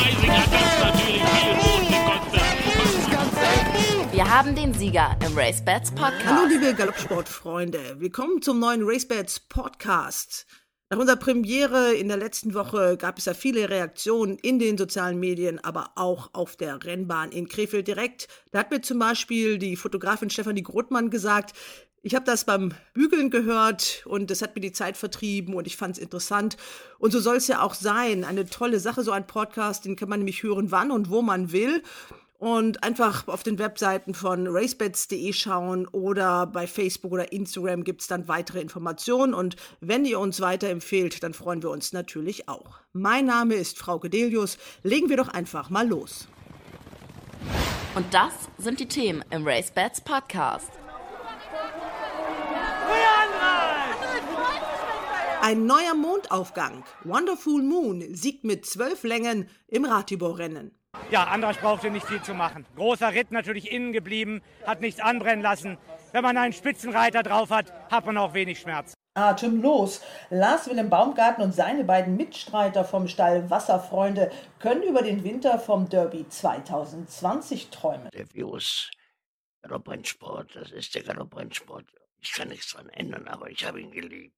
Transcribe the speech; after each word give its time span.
Freising 0.00 0.30
hat 0.30 0.50
das 0.50 0.80
natürlich 0.80 1.22
viel 1.22 1.54
Boden 1.56 1.86
gekostet. 1.88 2.40
Wir 4.14 4.30
haben 4.30 4.54
den 4.54 4.72
Sieger 4.72 5.14
im 5.26 5.36
Race 5.36 5.62
Bats 5.62 5.90
Podcast. 5.90 6.24
Hallo 6.24 6.46
liebe 6.48 6.72
Galoppsportfreunde, 6.74 7.96
willkommen 7.98 8.40
zum 8.40 8.60
neuen 8.60 8.82
RaceBets 8.82 9.40
Podcast. 9.40 10.46
Nach 10.88 10.98
unserer 10.98 11.16
Premiere 11.16 11.92
in 11.92 12.08
der 12.08 12.16
letzten 12.16 12.54
Woche 12.54 12.96
gab 12.96 13.18
es 13.18 13.26
ja 13.26 13.34
viele 13.34 13.68
Reaktionen 13.68 14.38
in 14.38 14.58
den 14.58 14.78
sozialen 14.78 15.20
Medien, 15.20 15.62
aber 15.62 15.90
auch 15.96 16.30
auf 16.32 16.56
der 16.56 16.82
Rennbahn 16.82 17.30
in 17.30 17.46
Krefeld 17.46 17.86
direkt. 17.86 18.26
Da 18.52 18.60
hat 18.60 18.70
mir 18.70 18.80
zum 18.80 18.98
Beispiel 18.98 19.58
die 19.58 19.76
Fotografin 19.76 20.30
Stefanie 20.30 20.62
Grothmann 20.62 21.10
gesagt, 21.10 21.52
ich 22.02 22.14
habe 22.14 22.24
das 22.24 22.44
beim 22.44 22.72
Bügeln 22.94 23.30
gehört 23.30 24.02
und 24.06 24.30
das 24.30 24.42
hat 24.42 24.54
mir 24.54 24.62
die 24.62 24.72
Zeit 24.72 24.96
vertrieben 24.96 25.54
und 25.54 25.66
ich 25.66 25.76
fand 25.76 25.96
es 25.96 26.02
interessant. 26.02 26.56
Und 26.98 27.12
so 27.12 27.20
soll 27.20 27.36
es 27.36 27.48
ja 27.48 27.62
auch 27.62 27.74
sein. 27.74 28.24
Eine 28.24 28.46
tolle 28.46 28.80
Sache, 28.80 29.02
so 29.02 29.10
ein 29.12 29.26
Podcast, 29.26 29.84
den 29.84 29.96
kann 29.96 30.08
man 30.08 30.20
nämlich 30.20 30.42
hören, 30.42 30.70
wann 30.70 30.90
und 30.90 31.10
wo 31.10 31.20
man 31.20 31.52
will 31.52 31.82
und 32.40 32.82
einfach 32.82 33.28
auf 33.28 33.42
den 33.42 33.58
Webseiten 33.58 34.14
von 34.14 34.46
racebets.de 34.48 35.32
schauen 35.34 35.86
oder 35.88 36.46
bei 36.46 36.66
Facebook 36.66 37.12
oder 37.12 37.32
Instagram 37.32 37.84
gibt 37.84 38.00
es 38.00 38.06
dann 38.06 38.28
weitere 38.28 38.62
Informationen 38.62 39.34
und 39.34 39.56
wenn 39.80 40.06
ihr 40.06 40.18
uns 40.18 40.40
weiterempfehlt, 40.40 41.22
dann 41.22 41.34
freuen 41.34 41.62
wir 41.62 41.70
uns 41.70 41.92
natürlich 41.92 42.48
auch. 42.48 42.80
Mein 42.94 43.26
Name 43.26 43.56
ist 43.56 43.78
Frau 43.78 43.98
Gedelius. 43.98 44.56
Legen 44.82 45.10
wir 45.10 45.18
doch 45.18 45.28
einfach 45.28 45.68
mal 45.68 45.86
los. 45.86 46.28
Und 47.94 48.06
das 48.14 48.32
sind 48.56 48.80
die 48.80 48.88
Themen 48.88 49.22
im 49.30 49.46
RaceBets 49.46 50.00
Podcast. 50.00 50.70
Ein 55.42 55.64
neuer 55.64 55.94
Mondaufgang. 55.94 56.84
Wonderful 57.02 57.62
Moon 57.62 58.14
siegt 58.14 58.44
mit 58.44 58.66
zwölf 58.66 59.04
Längen 59.04 59.48
im 59.68 59.86
Ratibor-Rennen. 59.86 60.78
Ja, 61.10 61.24
Andrasch 61.24 61.56
brauchte 61.56 61.90
nicht 61.90 62.06
viel 62.06 62.20
zu 62.22 62.34
machen. 62.34 62.66
Großer 62.76 63.14
Ritt 63.14 63.30
natürlich 63.32 63.72
innen 63.72 63.92
geblieben, 63.92 64.42
hat 64.66 64.82
nichts 64.82 65.00
anbrennen 65.00 65.42
lassen. 65.42 65.78
Wenn 66.12 66.22
man 66.22 66.36
einen 66.36 66.52
Spitzenreiter 66.52 67.22
drauf 67.22 67.48
hat, 67.48 67.72
hat 67.90 68.04
man 68.04 68.18
auch 68.18 68.34
wenig 68.34 68.60
Schmerz. 68.60 68.92
Atemlos. 69.14 70.02
Lars 70.28 70.68
Willem 70.68 70.90
Baumgarten 70.90 71.42
und 71.42 71.54
seine 71.54 71.84
beiden 71.84 72.18
Mitstreiter 72.18 72.84
vom 72.84 73.08
Stall 73.08 73.48
Wasserfreunde 73.48 74.30
können 74.58 74.82
über 74.82 75.00
den 75.00 75.24
Winter 75.24 75.58
vom 75.58 75.88
Derby 75.88 76.28
2020 76.28 77.70
träumen. 77.70 78.10
Der 78.12 78.30
Virus 78.34 78.90
Galopprennsport, 79.62 80.54
das 80.54 80.70
ist 80.70 80.94
der 80.94 81.02
Galopprennsport. 81.02 81.86
Ich 82.20 82.32
kann 82.32 82.48
nichts 82.48 82.72
dran 82.72 82.90
ändern, 82.90 83.26
aber 83.26 83.48
ich 83.50 83.66
habe 83.66 83.80
ihn 83.80 83.90
geliebt. 83.90 84.34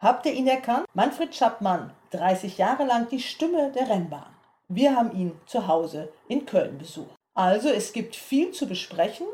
Habt 0.00 0.24
ihr 0.24 0.32
ihn 0.32 0.46
erkannt? 0.46 0.86
Manfred 0.94 1.34
Schappmann, 1.34 1.90
30 2.12 2.56
Jahre 2.56 2.86
lang 2.86 3.10
die 3.10 3.20
Stimme 3.20 3.70
der 3.72 3.90
Rennbahn. 3.90 4.34
Wir 4.66 4.96
haben 4.96 5.12
ihn 5.12 5.32
zu 5.44 5.66
Hause 5.68 6.10
in 6.26 6.46
Köln 6.46 6.78
besucht. 6.78 7.14
Also 7.34 7.68
es 7.68 7.92
gibt 7.92 8.16
viel 8.16 8.50
zu 8.52 8.66
besprechen. 8.66 9.26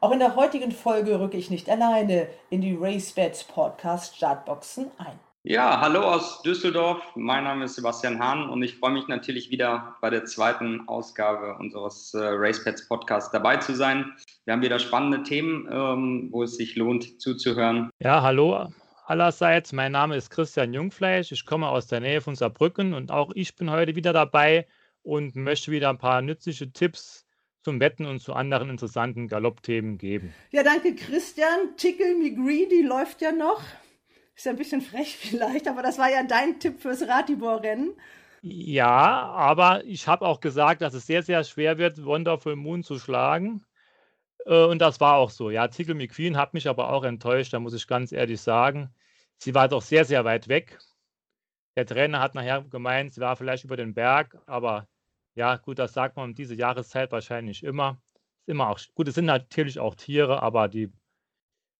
Auch 0.00 0.12
in 0.12 0.20
der 0.20 0.34
heutigen 0.34 0.72
Folge 0.72 1.20
rücke 1.20 1.36
ich 1.36 1.50
nicht 1.50 1.68
alleine 1.68 2.28
in 2.48 2.62
die 2.62 2.74
RaceBets 2.74 3.44
Podcast 3.44 4.16
Startboxen 4.16 4.90
ein. 4.96 5.20
Ja, 5.42 5.82
hallo 5.82 6.00
aus 6.00 6.40
Düsseldorf. 6.40 7.02
Mein 7.16 7.44
Name 7.44 7.66
ist 7.66 7.74
Sebastian 7.74 8.18
Hahn 8.18 8.48
und 8.48 8.62
ich 8.62 8.78
freue 8.78 8.92
mich 8.92 9.08
natürlich 9.08 9.50
wieder 9.50 9.96
bei 10.00 10.08
der 10.08 10.24
zweiten 10.24 10.88
Ausgabe 10.88 11.56
unseres 11.58 12.14
äh, 12.14 12.18
RacePads 12.22 12.88
Podcasts 12.88 13.30
dabei 13.30 13.58
zu 13.58 13.74
sein. 13.74 14.14
Wir 14.46 14.54
haben 14.54 14.62
wieder 14.62 14.78
spannende 14.78 15.22
Themen, 15.22 15.68
ähm, 15.70 16.28
wo 16.30 16.44
es 16.44 16.56
sich 16.56 16.76
lohnt 16.76 17.20
zuzuhören. 17.20 17.90
Ja, 17.98 18.22
hallo 18.22 18.70
allerseits. 19.04 19.72
Mein 19.72 19.92
Name 19.92 20.16
ist 20.16 20.30
Christian 20.30 20.72
Jungfleisch. 20.72 21.32
Ich 21.32 21.46
komme 21.46 21.68
aus 21.68 21.86
der 21.86 22.00
Nähe 22.00 22.20
von 22.20 22.34
Saarbrücken 22.34 22.94
und 22.94 23.10
auch 23.10 23.30
ich 23.34 23.54
bin 23.56 23.70
heute 23.70 23.94
wieder 23.96 24.12
dabei 24.12 24.66
und 25.02 25.36
möchte 25.36 25.70
wieder 25.70 25.90
ein 25.90 25.98
paar 25.98 26.22
nützliche 26.22 26.72
Tipps 26.72 27.26
zum 27.62 27.80
Wetten 27.80 28.06
und 28.06 28.20
zu 28.20 28.34
anderen 28.34 28.70
interessanten 28.70 29.28
Galoppthemen 29.28 29.98
geben. 29.98 30.34
Ja, 30.50 30.62
danke 30.62 30.94
Christian. 30.94 31.76
Tickle 31.76 32.14
Me 32.14 32.34
Greedy 32.34 32.82
läuft 32.82 33.22
ja 33.22 33.32
noch. 33.32 33.62
Ist 34.34 34.46
ja 34.46 34.52
ein 34.52 34.58
bisschen 34.58 34.80
frech 34.80 35.16
vielleicht, 35.20 35.68
aber 35.68 35.82
das 35.82 35.98
war 35.98 36.10
ja 36.10 36.22
dein 36.22 36.58
Tipp 36.58 36.80
fürs 36.80 37.06
Ratibor-Rennen. 37.06 37.94
Ja, 38.42 38.88
aber 38.88 39.84
ich 39.84 40.06
habe 40.06 40.26
auch 40.26 40.40
gesagt, 40.40 40.82
dass 40.82 40.92
es 40.92 41.06
sehr, 41.06 41.22
sehr 41.22 41.44
schwer 41.44 41.78
wird, 41.78 42.04
Wonderful 42.04 42.56
Moon 42.56 42.82
zu 42.82 42.98
schlagen. 42.98 43.64
Äh, 44.46 44.64
und 44.64 44.78
das 44.80 45.00
war 45.00 45.16
auch 45.16 45.30
so. 45.30 45.50
Ja, 45.50 45.68
Tickle 45.68 45.94
Me 45.94 46.08
Queen 46.08 46.36
hat 46.36 46.54
mich 46.54 46.68
aber 46.68 46.90
auch 46.92 47.04
enttäuscht, 47.04 47.52
da 47.52 47.60
muss 47.60 47.74
ich 47.74 47.86
ganz 47.86 48.12
ehrlich 48.12 48.40
sagen. 48.40 48.94
Sie 49.38 49.54
war 49.54 49.68
doch 49.68 49.82
sehr, 49.82 50.04
sehr 50.04 50.24
weit 50.24 50.48
weg. 50.48 50.78
Der 51.76 51.86
Trainer 51.86 52.20
hat 52.20 52.34
nachher 52.34 52.62
gemeint, 52.62 53.14
sie 53.14 53.20
war 53.20 53.36
vielleicht 53.36 53.64
über 53.64 53.76
den 53.76 53.94
Berg, 53.94 54.38
aber 54.46 54.88
ja, 55.34 55.56
gut, 55.56 55.78
das 55.78 55.92
sagt 55.92 56.16
man 56.16 56.30
um 56.30 56.34
diese 56.34 56.54
Jahreszeit 56.54 57.10
wahrscheinlich 57.12 57.64
immer. 57.64 58.00
Ist 58.46 58.48
immer 58.48 58.68
auch 58.70 58.78
gut, 58.94 59.08
es 59.08 59.16
sind 59.16 59.24
natürlich 59.26 59.80
auch 59.80 59.94
Tiere, 59.96 60.42
aber 60.42 60.68
die 60.68 60.92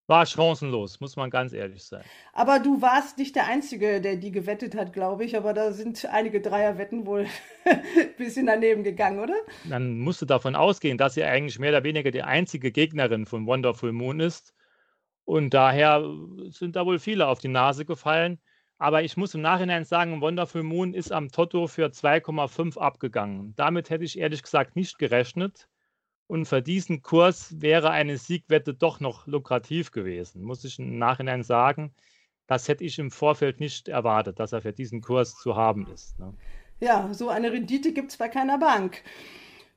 war 0.07 0.25
chancenlos, 0.25 0.99
muss 0.99 1.15
man 1.15 1.29
ganz 1.29 1.53
ehrlich 1.53 1.83
sein. 1.83 2.03
Aber 2.33 2.59
du 2.59 2.81
warst 2.81 3.17
nicht 3.17 3.35
der 3.35 3.47
Einzige, 3.47 4.01
der 4.01 4.17
die 4.17 4.31
gewettet 4.31 4.75
hat, 4.75 4.93
glaube 4.93 5.25
ich. 5.25 5.35
Aber 5.35 5.53
da 5.53 5.71
sind 5.71 6.05
einige 6.05 6.41
Dreierwetten 6.41 7.05
wohl 7.05 7.27
ein 7.65 8.15
bisschen 8.17 8.45
daneben 8.45 8.83
gegangen, 8.83 9.19
oder? 9.19 9.35
Dann 9.67 9.99
musst 9.99 10.21
du 10.21 10.25
davon 10.25 10.55
ausgehen, 10.55 10.97
dass 10.97 11.15
sie 11.15 11.23
eigentlich 11.23 11.59
mehr 11.59 11.71
oder 11.71 11.83
weniger 11.83 12.11
die 12.11 12.23
einzige 12.23 12.71
Gegnerin 12.71 13.25
von 13.25 13.47
Wonderful 13.47 13.91
Moon 13.91 14.19
ist. 14.19 14.53
Und 15.23 15.53
daher 15.55 16.03
sind 16.49 16.75
da 16.75 16.85
wohl 16.85 16.99
viele 16.99 17.27
auf 17.27 17.39
die 17.39 17.47
Nase 17.47 17.85
gefallen. 17.85 18.39
Aber 18.77 19.03
ich 19.03 19.17
muss 19.17 19.33
im 19.33 19.41
Nachhinein 19.41 19.85
sagen, 19.85 20.21
Wonderful 20.21 20.61
Moon 20.61 20.93
ist 20.93 21.11
am 21.11 21.31
Toto 21.31 21.67
für 21.67 21.87
2,5 21.87 22.77
abgegangen. 22.77 23.55
Damit 23.55 23.89
hätte 23.89 24.03
ich 24.03 24.19
ehrlich 24.19 24.43
gesagt 24.43 24.75
nicht 24.75 24.99
gerechnet. 24.99 25.67
Und 26.27 26.45
für 26.45 26.61
diesen 26.61 27.01
Kurs 27.01 27.61
wäre 27.61 27.91
eine 27.91 28.17
Siegwette 28.17 28.73
doch 28.73 28.99
noch 28.99 29.27
lukrativ 29.27 29.91
gewesen, 29.91 30.43
muss 30.43 30.63
ich 30.63 30.79
im 30.79 30.97
Nachhinein 30.97 31.43
sagen. 31.43 31.93
Das 32.47 32.67
hätte 32.67 32.83
ich 32.83 32.99
im 32.99 33.11
Vorfeld 33.11 33.59
nicht 33.59 33.87
erwartet, 33.87 34.39
dass 34.39 34.53
er 34.53 34.61
für 34.61 34.73
diesen 34.73 35.01
Kurs 35.01 35.35
zu 35.35 35.55
haben 35.55 35.87
ist. 35.93 36.17
Ne? 36.19 36.33
Ja, 36.79 37.13
so 37.13 37.29
eine 37.29 37.51
Rendite 37.51 37.93
gibt 37.93 38.11
es 38.11 38.17
bei 38.17 38.27
keiner 38.27 38.57
Bank. 38.57 39.01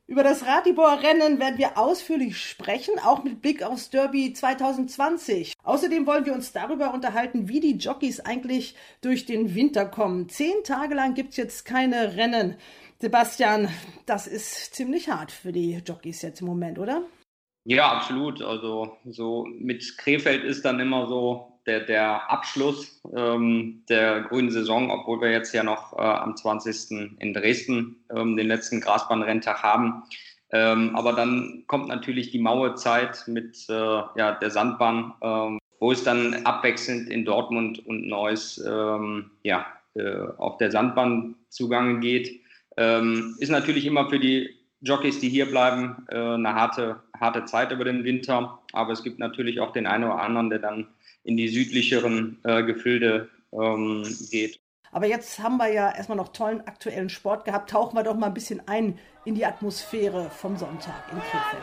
Über 0.07 0.23
das 0.23 0.47
Ratibor-Rennen 0.47 1.39
werden 1.39 1.59
wir 1.59 1.77
ausführlich 1.77 2.39
sprechen, 2.39 2.99
auch 2.99 3.25
mit 3.25 3.43
Blick 3.43 3.63
aufs 3.63 3.91
Derby 3.91 4.33
2020. 4.33 5.53
Außerdem 5.63 6.07
wollen 6.07 6.25
wir 6.25 6.33
uns 6.33 6.53
darüber 6.53 6.95
unterhalten, 6.95 7.49
wie 7.49 7.61
die 7.61 7.77
Jockeys 7.77 8.21
eigentlich 8.21 8.75
durch 9.03 9.27
den 9.27 9.55
Winter 9.55 9.85
kommen. 9.85 10.31
Zehn 10.31 10.65
Tage 10.65 10.95
lang 10.95 11.13
gibt 11.13 11.33
es 11.33 11.37
jetzt 11.37 11.67
keine 11.67 12.17
Rennen. 12.17 12.57
Sebastian, 13.01 13.69
das 14.07 14.27
ist 14.27 14.75
ziemlich 14.75 15.09
hart 15.09 15.31
für 15.31 15.53
die 15.53 15.81
Jockeys 15.87 16.23
jetzt 16.23 16.41
im 16.41 16.49
Moment, 16.49 16.81
oder? 16.81 17.03
Ja, 17.65 17.93
absolut. 17.93 18.43
Also 18.43 18.97
so 19.05 19.47
mit 19.47 19.99
Krefeld 19.99 20.43
ist 20.43 20.65
dann 20.65 20.81
immer 20.81 21.07
so 21.07 21.61
der, 21.67 21.81
der 21.81 22.29
Abschluss 22.29 23.01
ähm, 23.15 23.85
der 23.89 24.23
grünen 24.23 24.51
Saison, 24.51 24.91
obwohl 24.91 25.21
wir 25.21 25.31
jetzt 25.31 25.53
ja 25.53 25.63
noch 25.63 25.93
äh, 25.93 26.01
am 26.01 26.37
20. 26.37 27.19
in 27.21 27.33
Dresden 27.35 28.05
ähm, 28.11 28.37
den 28.37 28.49
letzten 28.49 28.81
Grasbahnrenntag 28.81 29.63
haben. 29.63 30.03
Ähm, 30.51 30.97
aber 30.97 31.13
dann 31.13 31.65
kommt 31.69 31.89
natürlich 31.89 32.31
die 32.31 32.41
Mauezeit 32.41 33.25
mit 33.29 33.67
äh, 33.69 33.75
ja, 33.75 34.33
der 34.41 34.51
Sandbahn, 34.51 35.15
ähm, 35.23 35.59
wo 35.79 35.93
es 35.93 36.03
dann 36.03 36.35
abwechselnd 36.47 37.09
in 37.11 37.25
Dortmund 37.25 37.87
und 37.87 38.09
Neuss 38.09 38.59
ähm, 38.67 39.31
ja, 39.45 39.67
äh, 39.95 40.21
auf 40.39 40.57
der 40.57 40.73
Sandbahn 40.73 41.37
zugange 41.51 42.01
geht. 42.01 42.41
Ähm, 42.79 43.35
ist 43.41 43.51
natürlich 43.51 43.85
immer 43.87 44.09
für 44.09 44.21
die 44.21 44.51
Jockeys, 44.81 45.19
die 45.19 45.29
hier 45.29 45.47
bleiben, 45.47 46.07
äh, 46.09 46.17
eine 46.17 46.55
harte, 46.55 47.03
harte 47.19 47.45
Zeit 47.45 47.73
über 47.73 47.85
den 47.85 48.05
Winter. 48.05 48.61
Aber 48.73 48.93
es 48.93 49.03
gibt 49.03 49.19
natürlich 49.19 49.61
auch 49.61 49.73
den 49.73 49.89
einen 49.89 50.05
oder 50.05 50.21
anderen, 50.21 50.49
der 50.49 50.61
dann 50.61 50.87
in 51.25 51.37
die 51.37 51.49
südlicheren 51.49 52.39
äh, 52.45 52.63
Gefilde 52.63 53.29
ähm, 53.53 54.05
geht. 54.31 54.61
Aber 54.93 55.07
jetzt 55.07 55.41
haben 55.41 55.57
wir 55.57 55.73
ja 55.73 55.93
erstmal 55.95 56.17
noch 56.17 56.29
tollen 56.29 56.61
aktuellen 56.67 57.09
Sport 57.09 57.45
gehabt. 57.45 57.69
Tauchen 57.71 57.97
wir 57.97 58.05
doch 58.05 58.17
mal 58.17 58.29
ein 58.29 58.35
bisschen 58.35 58.63
ein 58.69 58.99
in 59.25 59.35
die 59.35 59.45
Atmosphäre 59.45 60.31
vom 60.31 60.57
Sonntag 60.57 61.03
in 61.13 61.19
Krefeld. 61.19 61.63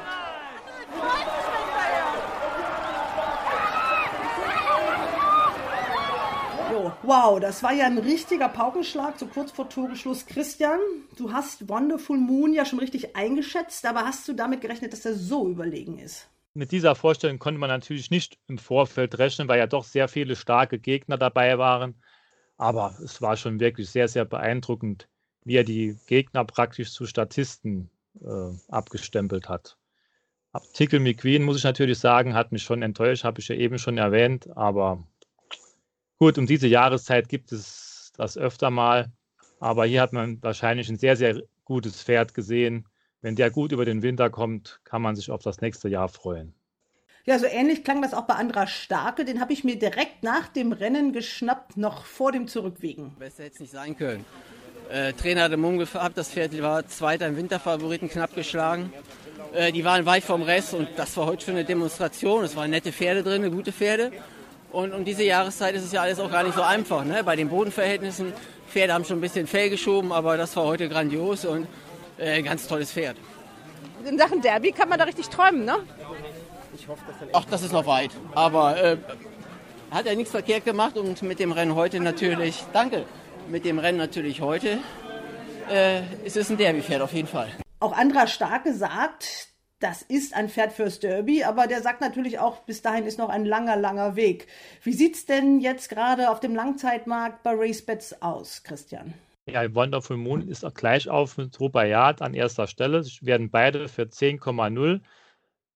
So, 6.71 6.91
wow, 7.05 7.39
das 7.39 7.63
war 7.63 7.73
ja 7.73 7.85
ein 7.85 7.97
richtiger 7.97 8.49
Paukenschlag, 8.49 9.19
so 9.19 9.27
kurz 9.27 9.51
vor 9.51 9.69
Toreschluss. 9.69 10.25
Christian, 10.25 10.79
du 11.17 11.31
hast 11.31 11.69
Wonderful 11.69 12.17
Moon 12.17 12.53
ja 12.53 12.65
schon 12.65 12.79
richtig 12.79 13.15
eingeschätzt, 13.15 13.85
aber 13.85 14.05
hast 14.05 14.27
du 14.27 14.33
damit 14.33 14.61
gerechnet, 14.61 14.93
dass 14.93 15.05
er 15.05 15.15
so 15.15 15.49
überlegen 15.49 15.99
ist? 15.99 16.27
mit 16.55 16.71
dieser 16.71 16.95
Vorstellung 16.95 17.37
konnte 17.37 17.59
man 17.59 17.69
natürlich 17.69 18.09
nicht 18.09 18.39
im 18.47 18.57
Vorfeld 18.57 19.19
rechnen, 19.19 19.47
weil 19.47 19.59
ja 19.59 19.67
doch 19.67 19.83
sehr 19.83 20.07
viele 20.07 20.35
starke 20.35 20.79
Gegner 20.79 21.17
dabei 21.17 21.57
waren. 21.57 21.95
Aber 22.57 22.97
es 23.03 23.21
war 23.21 23.35
schon 23.35 23.59
wirklich 23.59 23.89
sehr, 23.89 24.07
sehr 24.07 24.23
beeindruckend, 24.23 25.09
wie 25.43 25.57
er 25.57 25.65
die 25.65 25.97
Gegner 26.07 26.45
praktisch 26.45 26.93
zu 26.93 27.05
Statisten 27.05 27.89
äh, 28.21 28.57
abgestempelt 28.69 29.49
hat. 29.49 29.77
Tickle 30.71 31.01
McQueen, 31.01 31.43
muss 31.43 31.57
ich 31.57 31.65
natürlich 31.65 31.99
sagen, 31.99 32.33
hat 32.33 32.53
mich 32.53 32.63
schon 32.63 32.81
enttäuscht, 32.81 33.25
habe 33.25 33.41
ich 33.41 33.49
ja 33.49 33.55
eben 33.55 33.77
schon 33.77 33.97
erwähnt. 33.97 34.47
Aber 34.55 35.05
gut, 36.17 36.37
um 36.37 36.45
diese 36.45 36.67
Jahreszeit 36.67 37.29
gibt 37.29 37.51
es 37.51 38.11
das 38.17 38.37
öfter 38.37 38.69
mal. 38.69 39.11
Aber 39.59 39.85
hier 39.85 40.01
hat 40.01 40.13
man 40.13 40.41
wahrscheinlich 40.41 40.87
einen 40.89 40.97
sehr, 40.97 41.15
sehr 41.15 41.41
gutes 41.63 42.03
Pferd 42.03 42.33
gesehen. 42.33 42.87
Wenn 43.21 43.35
der 43.35 43.49
gut 43.49 43.71
über 43.71 43.85
den 43.85 44.03
Winter 44.03 44.29
kommt, 44.29 44.79
kann 44.83 45.01
man 45.01 45.15
sich 45.15 45.31
auf 45.31 45.41
das 45.41 45.61
nächste 45.61 45.89
Jahr 45.89 46.09
freuen. 46.09 46.53
Ja, 47.25 47.39
so 47.39 47.47
ähnlich 47.47 47.83
klang 47.83 48.03
das 48.03 48.13
auch 48.13 48.27
bei 48.27 48.35
Andra 48.35 48.67
Starke. 48.67 49.25
Den 49.25 49.41
habe 49.41 49.51
ich 49.51 49.63
mir 49.63 49.79
direkt 49.79 50.21
nach 50.21 50.47
dem 50.47 50.71
Rennen 50.71 51.11
geschnappt, 51.11 51.75
noch 51.75 52.05
vor 52.05 52.31
dem 52.31 52.47
Zurückwiegen. 52.47 53.15
Besser 53.17 53.45
hätte 53.45 53.55
es 53.55 53.59
nicht 53.61 53.71
sein 53.71 53.97
können. 53.97 54.23
Äh, 54.91 55.13
Trainer 55.13 55.43
hatte 55.43 55.57
Mumm 55.57 55.79
gehabt, 55.79 56.15
das 56.15 56.29
Pferd 56.29 56.61
war 56.61 56.87
Zweiter 56.87 57.25
im 57.25 57.35
Winterfavoriten, 57.35 58.09
knapp 58.09 58.35
geschlagen. 58.35 58.93
Äh, 59.53 59.71
die 59.71 59.83
waren 59.83 60.05
weit 60.05 60.23
vom 60.23 60.43
Rest 60.43 60.75
und 60.75 60.87
das 60.97 61.17
war 61.17 61.25
heute 61.25 61.45
schon 61.45 61.55
eine 61.55 61.65
Demonstration. 61.65 62.43
Es 62.43 62.55
waren 62.55 62.69
nette 62.69 62.91
Pferde 62.91 63.23
drin, 63.23 63.51
gute 63.51 63.71
Pferde. 63.71 64.11
Und 64.71 64.93
um 64.93 65.05
diese 65.05 65.23
Jahreszeit 65.23 65.75
ist 65.75 65.85
es 65.85 65.91
ja 65.91 66.01
alles 66.01 66.19
auch 66.19 66.31
gar 66.31 66.43
nicht 66.43 66.55
so 66.55 66.61
einfach. 66.61 67.05
Ne? 67.05 67.23
Bei 67.23 67.35
den 67.35 67.49
Bodenverhältnissen, 67.49 68.33
Pferde 68.69 68.93
haben 68.93 69.05
schon 69.05 69.19
ein 69.19 69.21
bisschen 69.21 69.47
Fell 69.47 69.69
geschoben, 69.69 70.11
aber 70.11 70.37
das 70.37 70.55
war 70.55 70.65
heute 70.65 70.89
grandios 70.89 71.45
und 71.45 71.67
äh, 72.17 72.41
ganz 72.41 72.67
tolles 72.67 72.91
Pferd. 72.91 73.17
In 74.05 74.17
Sachen 74.17 74.41
Derby 74.41 74.71
kann 74.71 74.89
man 74.89 74.99
da 74.99 75.05
richtig 75.05 75.29
träumen, 75.29 75.65
ne? 75.65 75.77
Ach, 77.33 77.45
das 77.45 77.63
ist 77.63 77.71
noch 77.71 77.85
weit. 77.87 78.11
Aber 78.33 78.77
äh, 78.83 78.97
hat 79.91 80.05
er 80.05 80.15
nichts 80.15 80.31
verkehrt 80.31 80.65
gemacht 80.65 80.97
und 80.97 81.21
mit 81.21 81.39
dem 81.39 81.51
Rennen 81.51 81.75
heute 81.75 81.99
natürlich, 81.99 82.63
danke, 82.73 83.05
mit 83.47 83.65
dem 83.65 83.79
Rennen 83.79 83.97
natürlich 83.97 84.41
heute 84.41 84.79
äh, 85.71 86.01
ist 86.23 86.37
es 86.37 86.49
ein 86.49 86.57
Derby-Pferd 86.57 87.01
auf 87.01 87.13
jeden 87.13 87.27
Fall. 87.27 87.49
Auch 87.79 87.93
Andra 87.93 88.27
Starke 88.27 88.73
sagt, 88.73 89.49
das 89.79 90.01
ist 90.01 90.33
ein 90.33 90.49
Pferd 90.49 90.71
fürs 90.71 90.99
Derby, 90.99 91.43
aber 91.43 91.67
der 91.67 91.81
sagt 91.81 92.01
natürlich 92.01 92.39
auch, 92.39 92.61
bis 92.61 92.81
dahin 92.81 93.05
ist 93.05 93.19
noch 93.19 93.29
ein 93.29 93.45
langer, 93.45 93.75
langer 93.75 94.15
Weg. 94.15 94.47
Wie 94.83 94.93
sieht 94.93 95.15
es 95.15 95.25
denn 95.25 95.59
jetzt 95.59 95.89
gerade 95.89 96.29
auf 96.29 96.39
dem 96.39 96.55
Langzeitmarkt 96.55 97.43
bei 97.43 97.51
RaceBets 97.51 98.21
aus, 98.21 98.63
Christian? 98.63 99.13
Ja, 99.47 99.75
Wonderful 99.75 100.17
Moon 100.17 100.47
ist 100.47 100.65
auch 100.65 100.73
gleich 100.73 101.07
auf 101.07 101.37
mit 101.37 101.59
Rubayat 101.59 102.21
an 102.21 102.33
erster 102.33 102.67
Stelle. 102.67 103.03
Sie 103.03 103.25
werden 103.25 103.51
beide 103.51 103.87
für 103.87 104.03
10,0 104.03 105.01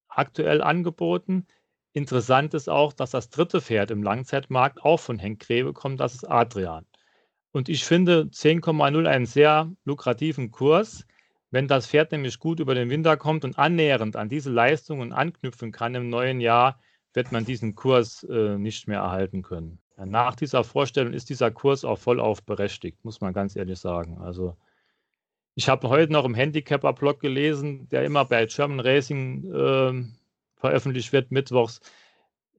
aktuell 0.08 0.62
angeboten. 0.62 1.46
Interessant 1.94 2.54
ist 2.54 2.70
auch, 2.70 2.94
dass 2.94 3.12
das 3.12 3.30
dritte 3.30 3.62
Pferd 3.62 3.92
im 3.92 4.02
Langzeitmarkt 4.02 4.82
auch 4.82 5.00
von 5.00 5.20
Henk 5.20 5.42
Grebe 5.42 5.74
kommt, 5.74 6.00
das 6.00 6.16
ist 6.16 6.24
Adrian. 6.24 6.86
Und 7.52 7.68
ich 7.70 7.84
finde 7.84 8.30
10,0 8.32 9.08
einen 9.08 9.26
sehr 9.26 9.72
lukrativen 9.84 10.52
Kurs. 10.52 11.06
Wenn 11.52 11.68
das 11.68 11.88
Pferd 11.88 12.12
nämlich 12.12 12.40
gut 12.40 12.60
über 12.60 12.76
den 12.76 12.90
Winter 12.90 13.18
kommt 13.18 13.44
und 13.44 13.58
annähernd 13.58 14.16
an 14.16 14.30
diese 14.30 14.52
Leistungen 14.52 15.14
anknüpfen 15.14 15.72
kann 15.72 15.96
im 15.96 16.10
neuen 16.10 16.42
Jahr, 16.42 16.80
wird 17.14 17.32
man 17.32 17.46
diesen 17.46 17.76
Kurs 17.76 18.24
äh, 18.24 18.58
nicht 18.58 18.88
mehr 18.88 19.00
erhalten 19.00 19.42
können. 19.42 19.80
Nach 19.98 20.36
dieser 20.36 20.64
Vorstellung 20.64 21.12
ist 21.12 21.30
dieser 21.30 21.52
Kurs 21.52 21.84
auch 21.84 21.98
vollauf 21.98 22.44
berechtigt, 22.44 23.04
muss 23.04 23.20
man 23.20 23.34
ganz 23.34 23.56
ehrlich 23.56 23.80
sagen. 23.80 24.20
Also 24.20 24.56
ich 25.56 25.68
habe 25.68 25.90
heute 25.90 26.14
noch 26.14 26.24
im 26.24 26.36
Handicapper-Blog 26.36 27.20
gelesen, 27.20 27.90
der 27.90 28.06
immer 28.06 28.24
bei 28.24 28.46
German 28.46 28.80
Racing 28.80 29.52
äh, 29.54 30.04
veröffentlicht 30.56 31.12
wird, 31.12 31.32
mittwochs, 31.32 31.82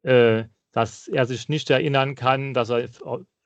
äh, 0.02 0.44
dass 0.72 1.08
er 1.08 1.24
sich 1.24 1.48
nicht 1.48 1.70
erinnern 1.70 2.14
kann, 2.14 2.52
dass 2.52 2.68
er 2.68 2.88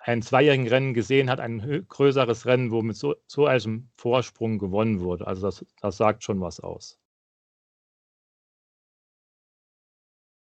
ein 0.06 0.22
zweijährigen 0.22 0.68
Rennen 0.68 0.94
gesehen 0.94 1.30
hat, 1.30 1.40
ein 1.40 1.86
größeres 1.88 2.46
Rennen, 2.46 2.70
wo 2.70 2.82
mit 2.82 2.96
so, 2.96 3.14
so 3.26 3.46
einem 3.46 3.88
Vorsprung 3.96 4.58
gewonnen 4.58 5.00
wurde. 5.00 5.26
Also 5.26 5.42
das, 5.42 5.64
das 5.80 5.96
sagt 5.96 6.24
schon 6.24 6.40
was 6.40 6.60
aus. 6.60 6.98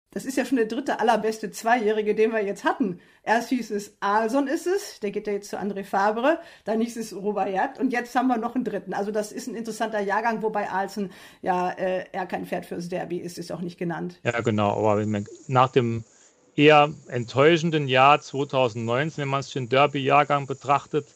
Das 0.10 0.24
ist 0.24 0.38
ja 0.38 0.46
schon 0.46 0.56
der 0.56 0.68
dritte 0.68 1.02
allerbeste 1.02 1.52
Zweijährige, 1.52 2.16
den 2.16 2.32
wir 2.32 2.42
jetzt 2.42 2.64
hatten. 2.64 3.02
Erst 3.22 3.50
hieß 3.50 3.70
es 3.72 3.98
Alson 4.00 4.48
ist 4.48 4.66
es, 4.66 5.02
der 5.02 5.12
geht 5.12 5.28
ja 5.28 5.34
jetzt 5.34 5.50
zu 5.50 5.60
André 5.60 5.84
Fabre, 5.84 6.40
dann 6.64 6.80
hieß 6.80 6.96
es 6.96 7.14
Rubayat 7.14 7.80
und 7.82 7.92
jetzt 7.92 8.16
haben 8.16 8.28
wir 8.28 8.38
noch 8.38 8.56
einen 8.56 8.64
dritten. 8.64 8.94
Also 8.94 9.12
das 9.12 9.34
ist 9.34 9.48
ein 9.48 9.56
interessanter 9.56 10.00
Jahrgang, 10.00 10.42
wobei 10.42 10.70
Alson 10.70 11.12
ja 11.42 11.70
äh, 11.72 12.06
er 12.14 12.26
kein 12.28 12.46
Pferd 12.46 12.66
fürs 12.66 12.88
Derby 12.88 13.18
ist, 13.18 13.38
ist 13.38 13.52
auch 13.52 13.60
nicht 13.60 13.78
genannt. 13.78 14.22
Ja, 14.24 14.40
genau, 14.40 14.88
aber 14.88 15.06
nach 15.48 15.72
dem 15.72 16.06
eher 16.56 16.94
enttäuschenden 17.08 17.88
Jahr 17.88 18.22
2019, 18.22 19.22
wenn 19.22 19.30
man 19.30 19.44
sich 19.44 19.54
den 19.54 19.70
Derby-Jahrgang 19.70 20.48
betrachtet, 20.48 21.08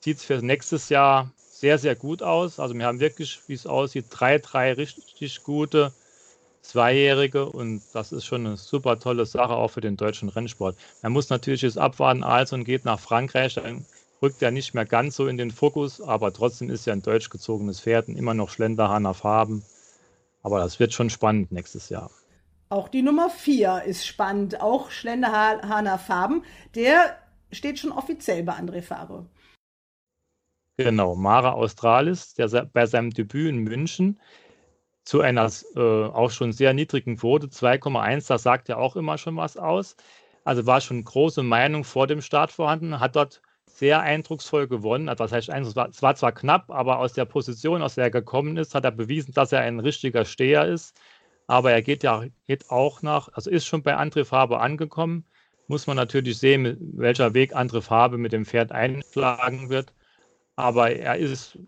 sieht 0.00 0.18
es 0.18 0.24
für 0.24 0.42
nächstes 0.42 0.88
Jahr 0.88 1.30
sehr, 1.36 1.78
sehr 1.78 1.94
gut 1.94 2.22
aus. 2.22 2.58
Also 2.58 2.74
wir 2.74 2.86
haben 2.86 3.00
wirklich, 3.00 3.40
wie 3.46 3.54
es 3.54 3.66
aussieht, 3.66 4.06
drei, 4.10 4.38
drei 4.38 4.72
richtig 4.72 5.44
gute 5.44 5.92
Zweijährige 6.62 7.46
und 7.46 7.82
das 7.92 8.12
ist 8.12 8.24
schon 8.24 8.46
eine 8.46 8.56
super 8.56 8.98
tolle 8.98 9.26
Sache 9.26 9.54
auch 9.54 9.68
für 9.68 9.80
den 9.80 9.96
deutschen 9.96 10.28
Rennsport. 10.28 10.76
Man 11.02 11.12
muss 11.12 11.30
natürlich 11.30 11.62
jetzt 11.62 11.78
abwarten, 11.78 12.22
Alson 12.22 12.64
geht 12.64 12.84
nach 12.84 13.00
Frankreich, 13.00 13.54
dann 13.54 13.86
rückt 14.22 14.42
er 14.42 14.50
nicht 14.50 14.74
mehr 14.74 14.84
ganz 14.84 15.16
so 15.16 15.26
in 15.26 15.38
den 15.38 15.50
Fokus, 15.50 16.00
aber 16.00 16.32
trotzdem 16.32 16.70
ist 16.70 16.86
er 16.86 16.92
ein 16.92 17.02
deutsch 17.02 17.30
gezogenes 17.30 17.80
Pferd 17.80 18.08
und 18.08 18.16
immer 18.16 18.34
noch 18.34 18.50
Schlenderhahner 18.50 19.14
Farben. 19.14 19.64
Aber 20.42 20.60
das 20.60 20.78
wird 20.80 20.92
schon 20.92 21.10
spannend 21.10 21.52
nächstes 21.52 21.88
Jahr. 21.88 22.10
Auch 22.70 22.88
die 22.88 23.02
Nummer 23.02 23.30
4 23.30 23.82
ist 23.84 24.06
spannend, 24.06 24.60
auch 24.60 24.92
Schlenderhahner 24.92 25.98
Farben. 25.98 26.44
Der 26.76 27.18
steht 27.50 27.80
schon 27.80 27.90
offiziell 27.90 28.44
bei 28.44 28.52
André 28.52 28.80
Fabre. 28.80 29.26
Genau, 30.76 31.16
Mara 31.16 31.50
Australis, 31.50 32.34
der 32.34 32.48
bei 32.72 32.86
seinem 32.86 33.10
Debüt 33.10 33.48
in 33.48 33.58
München 33.58 34.20
zu 35.02 35.20
einer 35.20 35.50
äh, 35.74 35.80
auch 35.80 36.30
schon 36.30 36.52
sehr 36.52 36.72
niedrigen 36.72 37.16
Quote, 37.16 37.48
2,1, 37.48 38.28
das 38.28 38.44
sagt 38.44 38.68
ja 38.68 38.76
auch 38.76 38.94
immer 38.94 39.18
schon 39.18 39.36
was 39.36 39.56
aus. 39.56 39.96
Also 40.44 40.64
war 40.64 40.80
schon 40.80 41.02
große 41.02 41.42
Meinung 41.42 41.82
vor 41.82 42.06
dem 42.06 42.22
Start 42.22 42.52
vorhanden, 42.52 43.00
hat 43.00 43.16
dort 43.16 43.42
sehr 43.66 44.00
eindrucksvoll 44.00 44.68
gewonnen. 44.68 45.08
Also 45.08 45.24
das 45.24 45.32
heißt, 45.32 45.48
es 45.48 45.74
war, 45.74 45.88
es 45.88 46.02
war 46.02 46.14
zwar 46.14 46.32
knapp, 46.32 46.70
aber 46.70 47.00
aus 47.00 47.14
der 47.14 47.24
Position, 47.24 47.82
aus 47.82 47.96
der 47.96 48.04
er 48.04 48.10
gekommen 48.10 48.56
ist, 48.56 48.76
hat 48.76 48.84
er 48.84 48.92
bewiesen, 48.92 49.34
dass 49.34 49.50
er 49.50 49.62
ein 49.62 49.80
richtiger 49.80 50.24
Steher 50.24 50.66
ist. 50.66 50.96
Aber 51.50 51.72
er 51.72 51.82
geht 51.82 52.04
ja 52.04 52.22
geht 52.46 52.70
auch 52.70 53.02
nach, 53.02 53.28
also 53.32 53.50
ist 53.50 53.66
schon 53.66 53.82
bei 53.82 53.98
André 53.98 54.24
Farbe 54.24 54.60
angekommen. 54.60 55.24
Muss 55.66 55.88
man 55.88 55.96
natürlich 55.96 56.38
sehen, 56.38 56.76
welcher 56.94 57.34
Weg 57.34 57.56
André 57.56 57.80
Farbe 57.80 58.18
mit 58.18 58.32
dem 58.32 58.44
Pferd 58.44 58.70
einschlagen 58.70 59.68
wird. 59.68 59.92
Aber 60.54 60.92
er 60.92 61.16
ist 61.16 61.58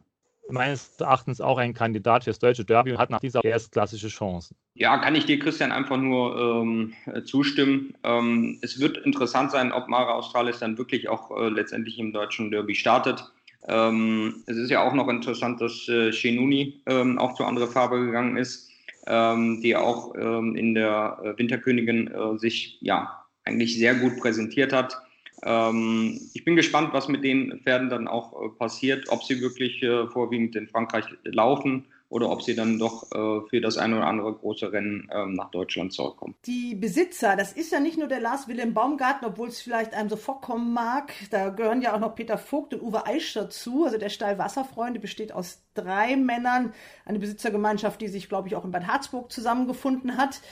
meines 0.49 1.01
Erachtens 1.01 1.41
auch 1.41 1.59
ein 1.59 1.75
Kandidat 1.75 2.23
fürs 2.23 2.39
deutsche 2.39 2.65
Derby 2.65 2.93
und 2.93 2.99
hat 2.99 3.11
nach 3.11 3.19
dieser 3.19 3.45
erstklassische 3.45 4.07
Chancen. 4.07 4.57
Ja, 4.75 4.99
kann 4.99 5.17
ich 5.17 5.27
dir, 5.27 5.41
Christian, 5.41 5.73
einfach 5.73 5.97
nur 5.97 6.39
ähm, 6.39 6.93
zustimmen. 7.25 7.95
Ähm, 8.05 8.61
es 8.63 8.79
wird 8.79 8.99
interessant 8.99 9.51
sein, 9.51 9.73
ob 9.73 9.89
Mara 9.89 10.13
Australis 10.13 10.61
dann 10.61 10.79
wirklich 10.79 11.09
auch 11.09 11.37
äh, 11.37 11.49
letztendlich 11.49 11.99
im 11.99 12.13
deutschen 12.13 12.53
Derby 12.53 12.77
startet. 12.77 13.25
Ähm, 13.67 14.45
es 14.47 14.57
ist 14.59 14.71
ja 14.71 14.87
auch 14.87 14.95
noch 14.95 15.09
interessant, 15.09 15.61
dass 15.61 15.89
äh, 15.89 16.13
Shenuni 16.13 16.83
ähm, 16.87 17.19
auch 17.19 17.35
zu 17.35 17.45
andere 17.45 17.67
Farbe 17.67 17.99
gegangen 17.99 18.37
ist, 18.37 18.72
die 19.07 19.77
auch 19.77 20.15
ähm, 20.17 20.55
in 20.55 20.75
der 20.75 21.19
äh, 21.25 21.39
Winterkönigin 21.39 22.09
äh, 22.09 22.39
sich 22.39 22.79
ja 22.81 23.25
eigentlich 23.45 23.77
sehr 23.77 23.95
gut 23.97 24.17
präsentiert 24.19 24.73
hat. 24.73 24.97
Ähm, 25.43 26.21
ich 26.35 26.45
bin 26.45 26.55
gespannt, 26.55 26.91
was 26.93 27.09
mit 27.09 27.25
den 27.25 27.61
Pferden 27.65 27.91
dann 27.91 28.07
auch 28.07 28.33
äh, 28.33 28.49
passiert, 28.51 29.09
ob 29.09 29.25
sie 29.25 29.41
wirklich 29.41 29.83
äh, 29.83 30.07
vorwiegend 30.07 30.55
in 30.55 30.69
Frankreich 30.69 31.07
laufen 31.25 31.87
oder 32.13 32.29
ob 32.29 32.43
sie 32.43 32.55
dann 32.55 32.79
doch 32.79 33.11
äh, 33.11 33.49
für 33.49 33.63
das 33.63 33.79
eine 33.79 33.97
oder 33.97 34.07
andere 34.07 34.35
große 34.35 34.71
Rennen 34.71 35.09
ähm, 35.11 35.33
nach 35.33 35.51
Deutschland 35.51 35.95
zurückkommen. 35.95 36.35
Die 36.45 36.75
Besitzer, 36.75 37.37
das 37.37 37.55
ist 37.55 37.73
ja 37.73 37.81
nicht 37.81 37.97
nur 37.97 38.07
der 38.07 38.21
Lars 38.21 38.49
Wilhelm 38.49 38.75
Baumgarten, 38.75 39.27
obwohl 39.27 39.49
es 39.49 39.63
vielleicht 39.63 39.95
einem 39.95 40.11
so 40.11 40.17
vorkommen 40.17 40.75
mag. 40.75 41.15
Da 41.31 41.49
gehören 41.49 41.81
ja 41.81 41.95
auch 41.95 42.01
noch 42.01 42.15
Peter 42.15 42.37
Vogt 42.37 42.75
und 42.75 42.83
Uwe 42.83 43.07
Eisch 43.07 43.33
dazu. 43.33 43.85
Also 43.87 43.97
der 43.97 44.11
Stall 44.11 44.37
Wasserfreunde 44.37 45.01
besteht 45.01 45.33
aus 45.33 45.63
drei 45.73 46.17
Männern. 46.17 46.75
Eine 47.07 47.19
Besitzergemeinschaft, 47.19 47.99
die 48.03 48.09
sich, 48.09 48.29
glaube 48.29 48.47
ich, 48.47 48.57
auch 48.57 48.67
in 48.67 48.73
Bad 48.73 48.87
Harzburg 48.87 49.33
zusammengefunden 49.33 50.19
hat. 50.19 50.43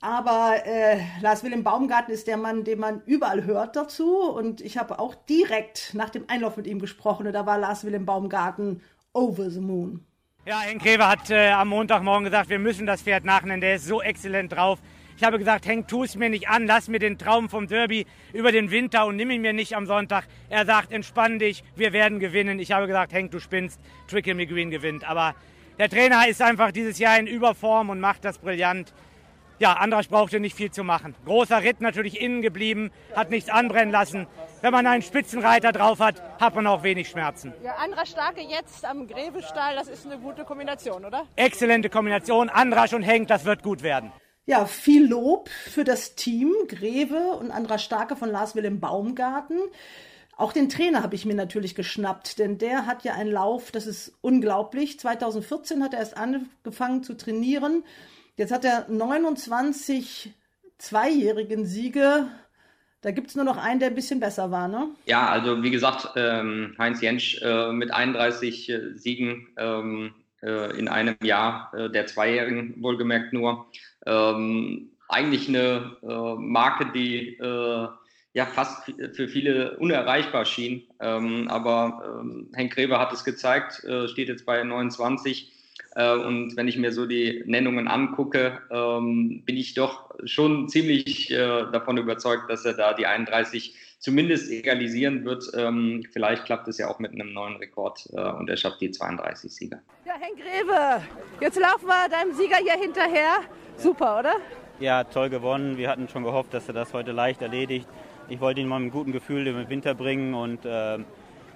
Aber 0.00 0.64
äh, 0.66 1.00
Lars 1.20 1.42
Wilhelm 1.42 1.64
Baumgarten 1.64 2.14
ist 2.14 2.28
der 2.28 2.36
Mann, 2.36 2.62
den 2.62 2.78
man 2.78 3.02
überall 3.06 3.44
hört 3.44 3.74
dazu. 3.74 4.20
Und 4.20 4.60
ich 4.60 4.78
habe 4.78 5.00
auch 5.00 5.16
direkt 5.16 5.94
nach 5.94 6.10
dem 6.10 6.28
Einlauf 6.28 6.56
mit 6.56 6.68
ihm 6.68 6.78
gesprochen. 6.78 7.26
Und 7.26 7.32
da 7.32 7.44
war 7.44 7.58
Lars 7.58 7.84
Wilhelm 7.84 8.06
Baumgarten 8.06 8.82
over 9.12 9.50
the 9.50 9.60
moon. 9.60 10.06
Ja, 10.48 10.60
Henk 10.60 10.80
Greve 10.80 11.08
hat 11.08 11.28
äh, 11.28 11.48
am 11.48 11.66
Montagmorgen 11.70 12.24
gesagt, 12.24 12.50
wir 12.50 12.60
müssen 12.60 12.86
das 12.86 13.02
Pferd 13.02 13.24
nachnennen. 13.24 13.60
Der 13.60 13.74
ist 13.74 13.84
so 13.84 14.00
exzellent 14.00 14.52
drauf. 14.52 14.78
Ich 15.16 15.24
habe 15.24 15.40
gesagt, 15.40 15.66
Henk, 15.66 15.88
tu 15.88 16.04
es 16.04 16.14
mir 16.14 16.28
nicht 16.28 16.48
an, 16.48 16.68
lass 16.68 16.86
mir 16.86 17.00
den 17.00 17.18
Traum 17.18 17.48
vom 17.48 17.66
Derby 17.66 18.06
über 18.32 18.52
den 18.52 18.70
Winter 18.70 19.06
und 19.06 19.16
nimm 19.16 19.32
ihn 19.32 19.42
mir 19.42 19.52
nicht 19.52 19.74
am 19.74 19.86
Sonntag. 19.86 20.28
Er 20.48 20.64
sagt, 20.64 20.92
entspann 20.92 21.40
dich, 21.40 21.64
wir 21.74 21.92
werden 21.92 22.20
gewinnen. 22.20 22.60
Ich 22.60 22.70
habe 22.70 22.86
gesagt, 22.86 23.12
Henk, 23.12 23.32
du 23.32 23.40
spinnst, 23.40 23.80
Trickle 24.06 24.36
Me 24.36 24.46
Green 24.46 24.70
gewinnt. 24.70 25.02
Aber 25.02 25.34
der 25.80 25.88
Trainer 25.88 26.28
ist 26.28 26.40
einfach 26.40 26.70
dieses 26.70 27.00
Jahr 27.00 27.18
in 27.18 27.26
Überform 27.26 27.90
und 27.90 27.98
macht 27.98 28.24
das 28.24 28.38
brillant. 28.38 28.94
Ja, 29.58 29.72
Andrasch 29.72 30.08
brauchte 30.08 30.38
nicht 30.38 30.54
viel 30.54 30.70
zu 30.70 30.84
machen. 30.84 31.14
Großer 31.24 31.62
Ritt 31.62 31.80
natürlich 31.80 32.20
innen 32.20 32.42
geblieben, 32.42 32.90
hat 33.14 33.30
nichts 33.30 33.48
anbrennen 33.48 33.90
lassen. 33.90 34.26
Wenn 34.60 34.70
man 34.70 34.86
einen 34.86 35.02
Spitzenreiter 35.02 35.72
drauf 35.72 35.98
hat, 35.98 36.22
hat 36.38 36.54
man 36.54 36.66
auch 36.66 36.82
wenig 36.82 37.08
Schmerzen. 37.08 37.54
Ja, 37.62 37.76
Andrasch 37.76 38.10
Starke 38.10 38.42
jetzt 38.42 38.84
am 38.84 39.06
Gräbestall, 39.06 39.74
das 39.76 39.88
ist 39.88 40.04
eine 40.04 40.18
gute 40.18 40.44
Kombination, 40.44 41.06
oder? 41.06 41.26
Exzellente 41.36 41.88
Kombination. 41.88 42.50
Andrasch 42.50 42.92
und 42.92 43.02
Henk, 43.02 43.28
das 43.28 43.46
wird 43.46 43.62
gut 43.62 43.82
werden. 43.82 44.12
Ja, 44.44 44.66
viel 44.66 45.08
Lob 45.08 45.48
für 45.48 45.84
das 45.84 46.14
Team 46.16 46.52
Greve 46.68 47.32
und 47.40 47.50
Andra 47.50 47.78
Starke 47.78 48.14
von 48.14 48.30
Lars 48.30 48.54
Wilhelm 48.56 48.78
Baumgarten. 48.78 49.58
Auch 50.36 50.52
den 50.52 50.68
Trainer 50.68 51.02
habe 51.02 51.14
ich 51.14 51.24
mir 51.24 51.34
natürlich 51.34 51.74
geschnappt, 51.74 52.38
denn 52.38 52.58
der 52.58 52.84
hat 52.84 53.04
ja 53.04 53.14
einen 53.14 53.32
Lauf, 53.32 53.70
das 53.70 53.86
ist 53.86 54.12
unglaublich. 54.20 55.00
2014 55.00 55.82
hat 55.82 55.94
er 55.94 56.00
erst 56.00 56.18
angefangen 56.18 57.02
zu 57.02 57.16
trainieren. 57.16 57.84
Jetzt 58.36 58.52
hat 58.52 58.66
er 58.66 58.86
29 58.88 60.34
zweijährigen 60.76 61.64
Siege. 61.64 62.26
Da 63.00 63.10
gibt 63.10 63.28
es 63.28 63.34
nur 63.34 63.46
noch 63.46 63.56
einen, 63.56 63.80
der 63.80 63.88
ein 63.88 63.94
bisschen 63.94 64.20
besser 64.20 64.50
war, 64.50 64.68
ne? 64.68 64.90
Ja, 65.06 65.28
also 65.28 65.62
wie 65.62 65.70
gesagt, 65.70 66.10
ähm, 66.16 66.74
Heinz 66.78 67.00
Jentsch 67.00 67.40
äh, 67.40 67.72
mit 67.72 67.92
31 67.92 68.68
äh, 68.68 68.94
Siegen 68.94 69.48
ähm, 69.56 70.14
äh, 70.42 70.78
in 70.78 70.88
einem 70.88 71.16
Jahr, 71.22 71.72
äh, 71.74 71.88
der 71.88 72.06
Zweijährigen 72.06 72.74
wohlgemerkt 72.82 73.32
nur. 73.32 73.66
Ähm, 74.04 74.90
eigentlich 75.08 75.48
eine 75.48 75.96
äh, 76.02 76.34
Marke, 76.38 76.92
die 76.92 77.38
äh, 77.38 77.88
ja 78.34 78.44
fast 78.44 78.92
für 79.14 79.28
viele 79.28 79.78
unerreichbar 79.78 80.44
schien. 80.44 80.82
Ähm, 81.00 81.48
aber 81.48 82.20
ähm, 82.20 82.50
Henk 82.54 82.74
Greve 82.74 82.98
hat 82.98 83.14
es 83.14 83.24
gezeigt, 83.24 83.86
steht 84.08 84.28
jetzt 84.28 84.44
bei 84.44 84.62
29. 84.62 85.55
Äh, 85.96 86.12
und 86.12 86.56
wenn 86.56 86.68
ich 86.68 86.76
mir 86.76 86.92
so 86.92 87.06
die 87.06 87.42
Nennungen 87.46 87.88
angucke, 87.88 88.60
ähm, 88.70 89.42
bin 89.44 89.56
ich 89.56 89.74
doch 89.74 90.10
schon 90.24 90.68
ziemlich 90.68 91.30
äh, 91.30 91.36
davon 91.72 91.96
überzeugt, 91.96 92.50
dass 92.50 92.64
er 92.64 92.74
da 92.74 92.92
die 92.92 93.06
31 93.06 93.74
zumindest 93.98 94.50
egalisieren 94.50 95.24
wird. 95.24 95.50
Ähm, 95.56 96.04
vielleicht 96.12 96.44
klappt 96.44 96.68
es 96.68 96.76
ja 96.78 96.88
auch 96.88 96.98
mit 96.98 97.12
einem 97.12 97.32
neuen 97.32 97.56
Rekord 97.56 98.08
äh, 98.12 98.20
und 98.20 98.50
er 98.50 98.58
schafft 98.58 98.80
die 98.82 98.90
32 98.90 99.50
Sieger. 99.50 99.80
Ja, 100.04 100.12
Henk 100.20 100.36
Greve, 100.36 101.02
jetzt 101.40 101.58
laufen 101.58 101.86
wir 101.86 102.08
deinem 102.10 102.34
Sieger 102.34 102.58
hier 102.58 102.78
hinterher. 102.80 103.40
Super, 103.78 104.20
oder? 104.20 104.34
Ja, 104.78 105.04
toll 105.04 105.30
gewonnen. 105.30 105.78
Wir 105.78 105.88
hatten 105.88 106.08
schon 106.08 106.22
gehofft, 106.22 106.52
dass 106.52 106.68
er 106.68 106.74
das 106.74 106.92
heute 106.92 107.12
leicht 107.12 107.40
erledigt 107.40 107.88
ich 108.28 108.40
wollte 108.40 108.60
ihn 108.60 108.68
mal 108.68 108.80
mit 108.80 108.86
einem 108.86 108.92
guten 108.92 109.12
Gefühl 109.12 109.46
im 109.46 109.68
Winter 109.68 109.94
bringen 109.94 110.34
und 110.34 110.64
äh, 110.64 110.98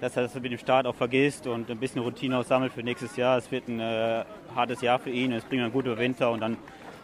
dass 0.00 0.16
er 0.16 0.24
das 0.24 0.34
mit 0.34 0.50
dem 0.50 0.58
Start 0.58 0.86
auch 0.86 0.94
vergisst 0.94 1.46
und 1.46 1.70
ein 1.70 1.78
bisschen 1.78 2.02
Routine 2.02 2.38
auch 2.38 2.44
sammelt 2.44 2.72
für 2.72 2.82
nächstes 2.82 3.16
Jahr. 3.16 3.38
Es 3.38 3.50
wird 3.50 3.68
ein 3.68 3.80
äh, 3.80 4.24
hartes 4.54 4.80
Jahr 4.80 4.98
für 4.98 5.10
ihn, 5.10 5.32
es 5.32 5.44
bringt 5.44 5.62
einen 5.62 5.72
guten 5.72 5.96
Winter 5.98 6.30
und 6.30 6.40
dann 6.40 6.56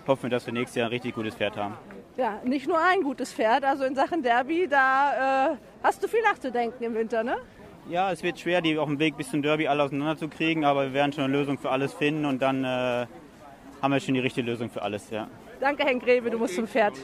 hoffen 0.06 0.24
wir, 0.24 0.30
dass 0.30 0.46
wir 0.46 0.52
nächstes 0.52 0.76
Jahr 0.76 0.88
ein 0.88 0.92
richtig 0.92 1.14
gutes 1.14 1.34
Pferd 1.34 1.56
haben. 1.56 1.74
Ja, 2.16 2.40
nicht 2.44 2.66
nur 2.66 2.78
ein 2.78 3.02
gutes 3.02 3.32
Pferd, 3.32 3.64
also 3.64 3.84
in 3.84 3.94
Sachen 3.94 4.22
Derby, 4.22 4.66
da 4.68 5.52
äh, 5.52 5.56
hast 5.82 6.02
du 6.02 6.08
viel 6.08 6.22
nachzudenken 6.22 6.82
im 6.82 6.94
Winter, 6.94 7.22
ne? 7.22 7.36
Ja, 7.88 8.10
es 8.10 8.22
wird 8.22 8.40
schwer, 8.40 8.62
die 8.62 8.78
auf 8.78 8.88
dem 8.88 8.98
Weg 8.98 9.16
bis 9.16 9.30
zum 9.30 9.42
Derby 9.42 9.68
alle 9.68 9.82
auseinanderzukriegen, 9.82 10.64
aber 10.64 10.86
wir 10.86 10.92
werden 10.94 11.12
schon 11.12 11.24
eine 11.24 11.32
Lösung 11.32 11.58
für 11.58 11.70
alles 11.70 11.92
finden 11.92 12.24
und 12.24 12.40
dann 12.40 12.64
äh, 12.64 13.06
haben 13.82 13.92
wir 13.92 14.00
schon 14.00 14.14
die 14.14 14.20
richtige 14.20 14.50
Lösung 14.50 14.70
für 14.70 14.82
alles, 14.82 15.10
ja. 15.10 15.28
Danke, 15.60 15.84
Henk 15.84 16.02
Greve, 16.02 16.30
du 16.30 16.38
musst 16.38 16.54
zum 16.54 16.66
Pferd. 16.66 16.94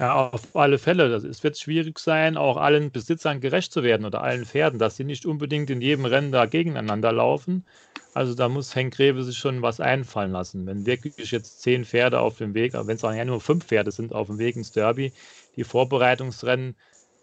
Ja, 0.00 0.30
auf 0.30 0.56
alle 0.56 0.78
Fälle. 0.78 1.14
Es 1.14 1.44
wird 1.44 1.58
schwierig 1.58 1.98
sein, 1.98 2.38
auch 2.38 2.56
allen 2.56 2.90
Besitzern 2.90 3.38
gerecht 3.38 3.70
zu 3.70 3.82
werden 3.82 4.06
oder 4.06 4.22
allen 4.22 4.46
Pferden, 4.46 4.78
dass 4.78 4.96
sie 4.96 5.04
nicht 5.04 5.26
unbedingt 5.26 5.68
in 5.68 5.82
jedem 5.82 6.06
Rennen 6.06 6.32
da 6.32 6.46
gegeneinander 6.46 7.12
laufen. 7.12 7.66
Also 8.14 8.34
da 8.34 8.48
muss 8.48 8.74
Henk 8.74 8.94
Greve 8.94 9.22
sich 9.22 9.36
schon 9.36 9.60
was 9.60 9.78
einfallen 9.78 10.32
lassen. 10.32 10.64
Wenn 10.64 10.86
wirklich 10.86 11.30
jetzt 11.30 11.60
zehn 11.60 11.84
Pferde 11.84 12.20
auf 12.20 12.38
dem 12.38 12.54
Weg, 12.54 12.72
wenn 12.72 12.96
es 12.96 13.04
auch 13.04 13.12
ja 13.12 13.26
nur 13.26 13.42
fünf 13.42 13.66
Pferde 13.66 13.90
sind 13.90 14.14
auf 14.14 14.28
dem 14.28 14.38
Weg 14.38 14.56
ins 14.56 14.72
Derby, 14.72 15.12
die 15.56 15.64
Vorbereitungsrennen, 15.64 16.76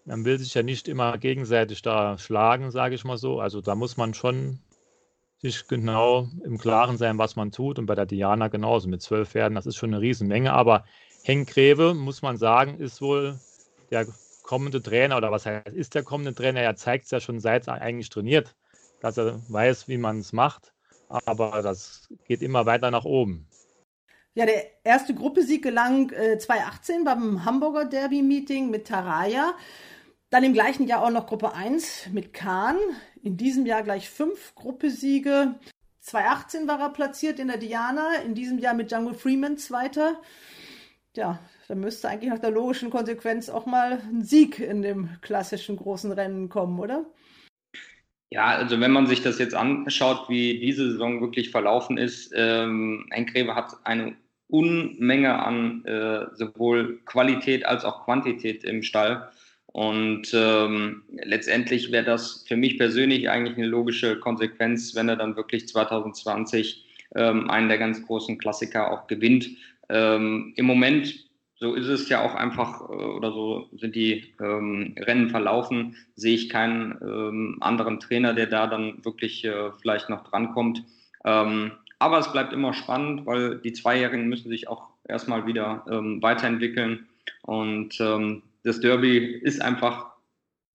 man 0.06 0.24
will 0.24 0.38
sich 0.38 0.54
ja 0.54 0.62
nicht 0.62 0.88
immer 0.88 1.18
gegenseitig 1.18 1.82
da 1.82 2.20
schlagen, 2.20 2.70
sage 2.70 2.94
ich 2.94 3.04
mal 3.04 3.18
so. 3.18 3.40
Also 3.40 3.60
da 3.60 3.74
muss 3.74 3.98
man 3.98 4.14
schon 4.14 4.60
sich 5.40 5.68
genau 5.68 6.28
im 6.44 6.60
Klaren 6.60 6.98
sein, 6.98 7.18
was 7.18 7.36
man 7.36 7.52
tut. 7.52 7.80
Und 7.80 7.88
bei 7.88 7.96
der 7.96 8.06
Diana 8.06 8.50
genauso 8.50 8.88
mit 8.88 9.02
zwölf 9.02 9.30
Pferden, 9.30 9.56
das 9.56 9.66
ist 9.66 9.78
schon 9.78 9.94
eine 9.96 10.02
Riesenmenge. 10.02 10.54
Aber 10.54 10.86
Henk 11.28 11.50
Greve, 11.50 11.94
muss 11.94 12.22
man 12.22 12.38
sagen, 12.38 12.80
ist 12.80 13.02
wohl 13.02 13.38
der 13.92 14.08
kommende 14.44 14.82
Trainer 14.82 15.18
oder 15.18 15.30
was 15.30 15.46
heißt, 15.46 15.68
ist 15.76 15.94
der 15.94 16.04
kommende 16.04 16.34
Trainer? 16.34 16.62
Er 16.62 16.78
zeigt 16.78 17.04
es 17.04 17.12
ja 17.12 17.20
schon 17.20 17.42
seit 17.42 17.68
er 17.68 17.82
eigentlich 17.82 18.08
trainiert, 18.08 18.56
dass 19.02 19.18
er 19.18 19.42
weiß, 19.50 19.90
wie 19.90 19.98
man 19.98 20.20
es 20.20 20.32
macht. 20.32 20.72
Aber 21.10 21.62
das 21.62 22.08
geht 22.30 22.42
immer 22.42 22.66
weiter 22.66 22.92
nach 22.92 23.04
oben. 23.04 23.46
Ja, 24.36 24.46
der 24.46 24.86
erste 24.86 25.14
Gruppesieg 25.14 25.64
gelang 25.64 26.12
äh, 26.12 26.38
2018 26.38 27.04
beim 27.04 27.44
Hamburger 27.44 27.84
Derby-Meeting 27.84 28.70
mit 28.70 28.88
Taraya. 28.88 29.54
Dann 30.30 30.46
im 30.46 30.54
gleichen 30.54 30.88
Jahr 30.88 31.04
auch 31.04 31.10
noch 31.10 31.28
Gruppe 31.28 31.54
1 31.54 32.08
mit 32.14 32.34
Kahn. 32.34 32.78
In 33.22 33.36
diesem 33.36 33.66
Jahr 33.66 33.84
gleich 33.84 34.10
fünf 34.10 34.56
Gruppesiege. 34.56 35.56
2018 36.00 36.70
war 36.70 36.80
er 36.80 36.90
platziert 36.92 37.38
in 37.38 37.50
der 37.50 37.58
Diana, 37.58 38.16
in 38.26 38.34
diesem 38.34 38.60
Jahr 38.60 38.74
mit 38.74 38.92
Django 38.92 39.14
Freeman 39.14 39.58
Zweiter 39.58 40.22
ja, 41.18 41.40
da 41.68 41.76
müsste 41.76 42.08
eigentlich 42.08 42.30
nach 42.30 42.40
der 42.40 42.52
logischen 42.52 42.90
Konsequenz 42.90 43.50
auch 43.50 43.66
mal 43.66 44.00
ein 44.10 44.24
Sieg 44.24 44.60
in 44.60 44.82
dem 44.82 45.10
klassischen 45.22 45.76
großen 45.76 46.12
Rennen 46.12 46.50
kommen, 46.50 46.80
oder? 46.80 47.06
Ja, 48.30 48.46
also 48.46 48.80
wenn 48.80 48.92
man 48.92 49.08
sich 49.08 49.22
das 49.22 49.40
jetzt 49.40 49.56
anschaut, 49.56 50.30
wie 50.30 50.60
diese 50.60 50.92
Saison 50.92 51.22
wirklich 51.22 51.50
verlaufen 51.50 51.98
ist, 51.98 52.34
ähm, 52.36 53.06
Henk 53.12 53.34
hat 53.56 53.74
eine 53.84 54.16
Unmenge 54.50 55.44
an 55.44 55.84
äh, 55.86 56.26
sowohl 56.36 57.00
Qualität 57.06 57.66
als 57.66 57.84
auch 57.86 58.06
Quantität 58.06 58.64
im 58.64 58.84
Stall. 58.84 59.30
Und 59.68 60.34
ähm, 60.34 61.04
letztendlich 61.12 61.92
wäre 61.92 62.06
das 62.06 62.46
für 62.48 62.56
mich 62.56 62.78
persönlich 62.78 63.30
eigentlich 63.30 63.58
eine 63.58 63.68
logische 63.68 64.20
Konsequenz, 64.20 64.96
wenn 64.96 65.10
er 65.10 65.18
dann 65.18 65.36
wirklich 65.36 65.68
2020 65.68 66.86
ähm, 67.16 67.50
einen 67.50 67.70
der 67.70 67.78
ganz 67.78 68.06
großen 68.06 68.38
Klassiker 68.38 68.92
auch 68.92 69.08
gewinnt. 69.08 69.50
Ähm, 69.90 70.54
Im 70.56 70.66
Moment, 70.66 71.28
so 71.60 71.74
ist 71.74 71.88
es 71.88 72.10
ja 72.10 72.24
auch 72.24 72.36
einfach, 72.36 72.82
äh, 72.90 72.94
oder 72.94 73.32
so 73.32 73.70
sind 73.74 73.96
die 73.96 74.34
ähm, 74.40 74.96
Rennen 75.00 75.30
verlaufen, 75.30 75.96
sehe 76.16 76.36
ich 76.36 76.50
keinen 76.50 76.98
ähm, 77.02 77.58
anderen 77.62 78.00
Trainer, 78.00 78.34
der 78.34 78.48
da 78.48 78.68
dann 78.68 79.04
wirklich 79.04 79.44
äh, 79.46 79.72
vielleicht 79.82 80.10
noch 80.10 80.24
drankommt. 80.24 80.84
Ähm, 81.26 81.72
aber 82.00 82.20
es 82.20 82.32
bleibt 82.32 82.54
immer 82.54 82.74
spannend, 82.74 83.26
weil 83.26 83.58
die 83.58 83.74
Zweijährigen 83.74 84.28
müssen 84.28 84.50
sich 84.50 84.68
auch 84.68 84.90
erstmal 85.08 85.48
wieder 85.48 85.86
ähm, 85.90 86.22
weiterentwickeln. 86.22 87.08
Und 87.42 88.00
ähm, 88.00 88.44
das 88.64 88.80
Derby 88.80 89.18
ist 89.18 89.62
einfach 89.62 90.17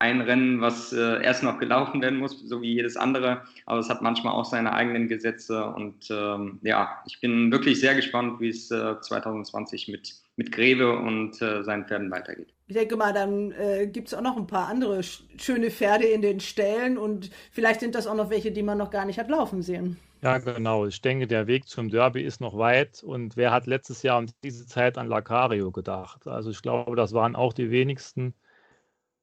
ein 0.02 0.20
Rennen, 0.20 0.60
was 0.60 0.92
äh, 0.92 1.22
erst 1.22 1.44
noch 1.44 1.60
gelaufen 1.60 2.02
werden 2.02 2.18
muss, 2.18 2.40
so 2.40 2.60
wie 2.60 2.74
jedes 2.74 2.96
andere. 2.96 3.42
Aber 3.66 3.78
es 3.78 3.88
hat 3.88 4.02
manchmal 4.02 4.32
auch 4.32 4.44
seine 4.44 4.72
eigenen 4.72 5.06
Gesetze. 5.06 5.64
Und 5.64 6.10
ähm, 6.10 6.58
ja, 6.62 6.98
ich 7.06 7.20
bin 7.20 7.52
wirklich 7.52 7.78
sehr 7.78 7.94
gespannt, 7.94 8.40
wie 8.40 8.48
es 8.48 8.68
äh, 8.72 9.00
2020 9.00 9.86
mit, 9.88 10.12
mit 10.36 10.50
Greve 10.50 10.98
und 10.98 11.40
äh, 11.40 11.62
seinen 11.62 11.86
Pferden 11.86 12.10
weitergeht. 12.10 12.52
Ich 12.66 12.74
denke 12.74 12.96
mal, 12.96 13.12
dann 13.12 13.52
äh, 13.52 13.86
gibt 13.86 14.08
es 14.08 14.14
auch 14.14 14.22
noch 14.22 14.36
ein 14.36 14.48
paar 14.48 14.66
andere 14.68 15.02
schöne 15.02 15.70
Pferde 15.70 16.06
in 16.06 16.20
den 16.20 16.40
Ställen 16.40 16.98
und 16.98 17.30
vielleicht 17.52 17.80
sind 17.80 17.94
das 17.94 18.08
auch 18.08 18.16
noch 18.16 18.30
welche, 18.30 18.50
die 18.50 18.62
man 18.62 18.78
noch 18.78 18.90
gar 18.90 19.04
nicht 19.04 19.20
hat 19.20 19.30
laufen 19.30 19.62
sehen. 19.62 19.98
Ja, 20.22 20.38
genau. 20.38 20.86
Ich 20.86 21.00
denke, 21.00 21.26
der 21.26 21.46
Weg 21.46 21.68
zum 21.68 21.90
Derby 21.90 22.22
ist 22.22 22.40
noch 22.40 22.56
weit. 22.56 23.02
Und 23.02 23.36
wer 23.36 23.52
hat 23.52 23.66
letztes 23.66 24.02
Jahr 24.02 24.18
um 24.18 24.26
diese 24.42 24.66
Zeit 24.66 24.96
an 24.98 25.08
Lacario 25.08 25.70
gedacht? 25.70 26.26
Also 26.26 26.50
ich 26.50 26.62
glaube, 26.62 26.96
das 26.96 27.12
waren 27.12 27.36
auch 27.36 27.52
die 27.52 27.70
wenigsten. 27.70 28.34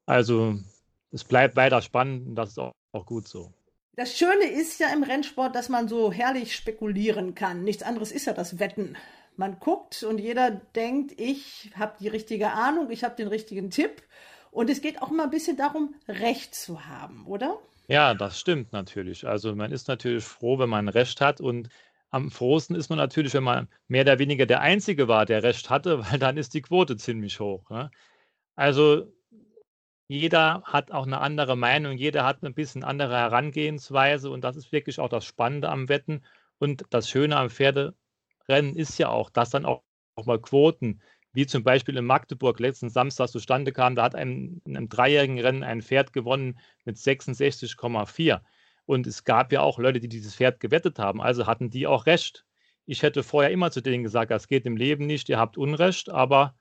Also 0.09 0.55
es 1.11 1.23
bleibt 1.23 1.55
weiter 1.55 1.83
spannend 1.83 2.25
und 2.25 2.35
das 2.35 2.49
ist 2.49 2.57
auch, 2.57 2.73
auch 2.93 3.05
gut 3.05 3.27
so. 3.27 3.53
Das 3.95 4.17
Schöne 4.17 4.45
ist 4.45 4.79
ja 4.79 4.91
im 4.91 5.03
Rennsport, 5.03 5.53
dass 5.55 5.69
man 5.69 5.87
so 5.87 6.11
herrlich 6.11 6.55
spekulieren 6.55 7.35
kann. 7.35 7.63
Nichts 7.63 7.83
anderes 7.83 8.11
ist 8.11 8.25
ja 8.25 8.33
das 8.33 8.57
Wetten. 8.57 8.97
Man 9.35 9.59
guckt 9.59 10.01
und 10.01 10.17
jeder 10.17 10.49
denkt, 10.49 11.13
ich 11.21 11.69
habe 11.75 11.93
die 11.99 12.07
richtige 12.07 12.53
Ahnung, 12.53 12.89
ich 12.89 13.03
habe 13.03 13.15
den 13.17 13.27
richtigen 13.27 13.69
Tipp. 13.69 14.01
Und 14.49 14.71
es 14.71 14.81
geht 14.81 14.99
auch 14.99 15.11
immer 15.11 15.25
ein 15.25 15.29
bisschen 15.29 15.57
darum, 15.57 15.93
Recht 16.07 16.55
zu 16.55 16.87
haben, 16.87 17.27
oder? 17.27 17.59
Ja, 17.87 18.15
das 18.15 18.39
stimmt 18.39 18.73
natürlich. 18.73 19.27
Also 19.27 19.55
man 19.55 19.71
ist 19.71 19.87
natürlich 19.89 20.23
froh, 20.23 20.57
wenn 20.57 20.69
man 20.69 20.89
Recht 20.89 21.21
hat 21.21 21.39
und 21.39 21.69
am 22.09 22.31
frohsten 22.31 22.75
ist 22.75 22.89
man 22.89 22.97
natürlich, 22.97 23.35
wenn 23.35 23.43
man 23.43 23.67
mehr 23.87 24.01
oder 24.01 24.17
weniger 24.17 24.47
der 24.47 24.61
Einzige 24.61 25.07
war, 25.07 25.27
der 25.27 25.43
Recht 25.43 25.69
hatte, 25.69 26.03
weil 26.09 26.17
dann 26.17 26.37
ist 26.37 26.55
die 26.55 26.63
Quote 26.63 26.97
ziemlich 26.97 27.39
hoch. 27.39 27.69
Ne? 27.69 27.91
Also 28.55 29.13
jeder 30.09 30.63
hat 30.65 30.91
auch 30.91 31.05
eine 31.05 31.21
andere 31.21 31.55
Meinung, 31.55 31.95
jeder 31.95 32.25
hat 32.25 32.43
ein 32.43 32.55
bisschen 32.55 32.83
andere 32.83 33.15
Herangehensweise 33.15 34.31
und 34.31 34.43
das 34.43 34.55
ist 34.55 34.71
wirklich 34.71 34.99
auch 34.99 35.07
das 35.07 35.23
Spannende 35.23 35.69
am 35.69 35.87
Wetten. 35.87 36.23
Und 36.57 36.83
das 36.89 37.07
Schöne 37.07 37.37
am 37.37 37.51
Pferderennen 37.51 38.75
ist 38.75 38.97
ja 38.97 39.09
auch, 39.09 39.29
dass 39.29 39.51
dann 39.51 39.65
auch, 39.65 39.83
auch 40.15 40.25
mal 40.25 40.41
Quoten, 40.41 41.01
wie 41.31 41.45
zum 41.45 41.63
Beispiel 41.63 41.95
in 41.95 42.05
Magdeburg 42.05 42.59
letzten 42.59 42.89
Samstag 42.89 43.29
zustande 43.29 43.71
kamen, 43.71 43.95
da 43.95 44.03
hat 44.03 44.15
ein, 44.15 44.61
in 44.65 44.75
einem 44.75 44.89
dreijährigen 44.89 45.39
Rennen 45.39 45.63
ein 45.63 45.83
Pferd 45.83 46.11
gewonnen 46.11 46.59
mit 46.85 46.97
66,4. 46.97 48.41
Und 48.85 49.05
es 49.05 49.23
gab 49.23 49.53
ja 49.53 49.61
auch 49.61 49.77
Leute, 49.77 49.99
die 49.99 50.09
dieses 50.09 50.35
Pferd 50.35 50.59
gewettet 50.59 50.97
haben, 50.97 51.21
also 51.21 51.45
hatten 51.45 51.69
die 51.69 51.85
auch 51.85 52.07
recht. 52.07 52.45
Ich 52.87 53.03
hätte 53.03 53.21
vorher 53.21 53.51
immer 53.51 53.69
zu 53.69 53.81
denen 53.81 54.03
gesagt, 54.03 54.31
das 54.31 54.47
geht 54.47 54.65
im 54.65 54.75
Leben 54.75 55.05
nicht, 55.05 55.29
ihr 55.29 55.37
habt 55.37 55.55
Unrecht, 55.55 56.09
aber 56.09 56.55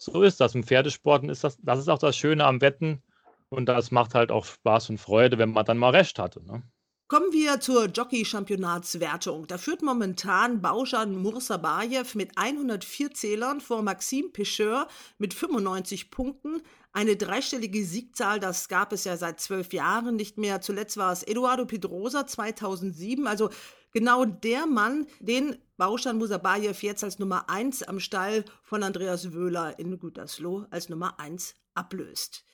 so 0.00 0.22
ist 0.22 0.40
das. 0.40 0.54
Im 0.54 0.64
Pferdesporten 0.64 1.28
ist 1.28 1.44
das, 1.44 1.58
das 1.62 1.78
ist 1.78 1.88
auch 1.88 1.98
das 1.98 2.16
Schöne 2.16 2.44
am 2.44 2.60
Wetten. 2.60 3.02
Und 3.50 3.66
das 3.66 3.90
macht 3.90 4.14
halt 4.14 4.30
auch 4.30 4.44
Spaß 4.44 4.90
und 4.90 4.98
Freude, 4.98 5.36
wenn 5.36 5.50
man 5.50 5.64
dann 5.64 5.76
mal 5.76 5.90
recht 5.90 6.18
hatte. 6.18 6.42
Ne? 6.44 6.62
Kommen 7.08 7.32
wir 7.32 7.60
zur 7.60 7.86
Jockey-Championatswertung. 7.86 9.46
Da 9.48 9.58
führt 9.58 9.82
momentan 9.82 10.62
Baujan 10.62 11.16
Mursabayev 11.16 12.14
mit 12.14 12.30
104 12.36 13.10
Zählern 13.10 13.60
vor 13.60 13.82
Maxime 13.82 14.28
Pecheur 14.30 14.86
mit 15.18 15.34
95 15.34 16.10
Punkten. 16.10 16.62
Eine 16.92 17.16
dreistellige 17.16 17.84
Siegzahl, 17.84 18.40
das 18.40 18.68
gab 18.68 18.92
es 18.92 19.04
ja 19.04 19.16
seit 19.16 19.40
zwölf 19.40 19.72
Jahren 19.72 20.16
nicht 20.16 20.38
mehr. 20.38 20.60
Zuletzt 20.60 20.96
war 20.96 21.12
es 21.12 21.24
Eduardo 21.24 21.66
Pedrosa 21.66 22.26
2007. 22.26 23.26
Also 23.26 23.50
genau 23.92 24.24
der 24.24 24.66
Mann, 24.66 25.06
den 25.20 25.56
Bauschan 25.76 26.18
Musabayev 26.18 26.82
jetzt 26.82 27.04
als 27.04 27.18
Nummer 27.18 27.48
1 27.48 27.84
am 27.84 28.00
Stall 28.00 28.44
von 28.62 28.82
Andreas 28.82 29.32
Wöhler 29.32 29.78
in 29.78 29.98
Gütersloh 29.98 30.66
als 30.70 30.88
Nummer 30.88 31.18
1 31.18 31.54
ablöst. 31.74 32.44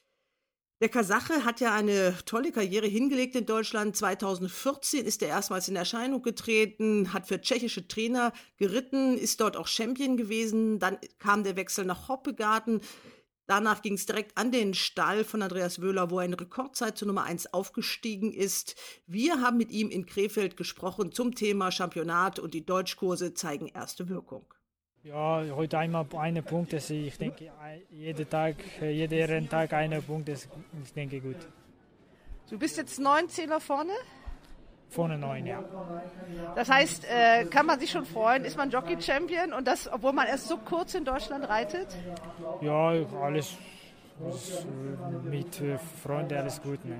Der 0.81 0.91
Kasache 0.91 1.47
hat 1.47 1.61
ja 1.61 1.75
eine 1.75 2.15
tolle 2.27 2.53
Karriere 2.53 2.87
hingelegt 2.87 3.35
in 3.35 3.47
Deutschland. 3.47 3.97
2014 3.97 5.07
ist 5.07 5.23
er 5.23 5.29
erstmals 5.29 5.69
in 5.69 5.77
Erscheinung 5.77 6.21
getreten, 6.21 7.15
hat 7.15 7.27
für 7.27 7.41
tschechische 7.41 7.89
Trainer 7.89 8.35
geritten, 8.59 9.17
ist 9.17 9.41
dort 9.41 9.57
auch 9.57 9.69
Champion 9.69 10.19
gewesen. 10.19 10.79
Dann 10.79 10.99
kam 11.19 11.45
der 11.45 11.57
Wechsel 11.57 11.87
nach 11.87 12.09
Hoppegarten. 12.09 12.83
Danach 13.47 13.83
ging 13.83 13.95
es 13.95 14.07
direkt 14.07 14.37
an 14.37 14.51
den 14.51 14.75
Stall 14.75 15.23
von 15.23 15.41
Andreas 15.41 15.81
Wöhler, 15.81 16.11
wo 16.11 16.19
er 16.19 16.25
in 16.25 16.35
Rekordzeit 16.35 16.99
zur 16.99 17.07
Nummer 17.07 17.23
1 17.25 17.55
aufgestiegen 17.55 18.33
ist. 18.33 18.75
Wir 19.07 19.41
haben 19.41 19.57
mit 19.57 19.71
ihm 19.71 19.89
in 19.89 20.05
Krefeld 20.05 20.57
gesprochen 20.57 21.13
zum 21.13 21.35
Thema 21.35 21.71
Championat 21.71 22.41
und 22.41 22.55
die 22.55 22.67
Deutschkurse 22.67 23.35
zeigen 23.35 23.69
erste 23.69 24.09
Wirkung. 24.09 24.45
Ja, 25.05 25.45
heute 25.55 25.79
einmal 25.79 26.05
eine 26.19 26.43
Punkt. 26.43 26.73
Ich 26.73 27.19
denke, 27.19 27.53
jeden 27.91 28.29
Tag, 28.29 28.57
jeden 28.81 29.25
Renntag 29.25 29.73
eine 29.73 30.03
Punkt 30.03 30.29
ist, 30.29 30.49
ich 30.83 30.93
denke, 30.93 31.21
gut. 31.21 31.37
Du 32.51 32.59
bist 32.59 32.77
jetzt 32.77 32.99
neun 32.99 33.29
Zähler 33.29 33.61
vorne? 33.61 33.93
Vorne 34.89 35.19
neun, 35.19 35.47
ja. 35.47 35.63
Das 36.55 36.71
heißt, 36.71 37.05
äh, 37.05 37.45
kann 37.47 37.67
man 37.67 37.79
sich 37.81 37.91
schon 37.91 38.07
freuen, 38.07 38.45
ist 38.45 38.57
man 38.57 38.71
Jockey-Champion 38.71 39.53
und 39.53 39.67
das, 39.67 39.93
obwohl 39.93 40.13
man 40.13 40.27
erst 40.27 40.49
so 40.49 40.57
kurz 40.57 40.95
in 40.95 41.05
Deutschland 41.05 41.49
reitet? 41.49 41.89
Ja, 42.63 42.93
alles 43.21 43.57
mit 45.25 45.61
äh, 45.61 45.79
Freunden 46.03 46.39
alles 46.39 46.61
gut. 46.63 46.83
Ne? 46.85 46.97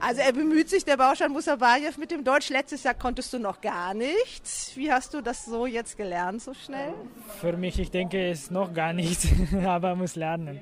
Also 0.00 0.20
er 0.20 0.32
bemüht 0.32 0.68
sich, 0.68 0.84
der 0.84 0.96
Bauschan 0.96 1.30
Musabayev 1.32 1.98
mit 1.98 2.10
dem 2.10 2.24
Deutsch. 2.24 2.50
Letztes 2.50 2.82
Jahr 2.82 2.94
konntest 2.94 3.32
du 3.32 3.38
noch 3.38 3.60
gar 3.60 3.94
nichts. 3.94 4.72
Wie 4.74 4.92
hast 4.92 5.14
du 5.14 5.20
das 5.20 5.44
so 5.44 5.66
jetzt 5.66 5.96
gelernt, 5.96 6.42
so 6.42 6.52
schnell? 6.52 6.94
Für 7.40 7.56
mich, 7.56 7.78
ich 7.78 7.90
denke, 7.90 8.30
ist 8.30 8.50
noch 8.50 8.74
gar 8.74 8.92
nichts, 8.92 9.28
aber 9.64 9.94
muss 9.94 10.16
lernen. 10.16 10.60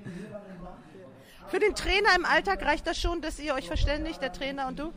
Für 1.53 1.59
den 1.59 1.75
Trainer 1.75 2.09
im 2.17 2.25
Alltag 2.25 2.65
reicht 2.65 2.87
das 2.87 2.99
schon, 2.99 3.21
dass 3.21 3.39
ihr 3.39 3.53
euch 3.53 3.67
verständigt, 3.67 4.23
der 4.23 4.33
Trainer 4.33 4.69
und 4.69 4.79
du? 4.79 4.91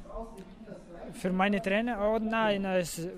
Für 1.12 1.30
meine 1.34 1.62
Trainer, 1.62 2.00
oh 2.00 2.18
nein, 2.18 2.64
es, 2.64 3.10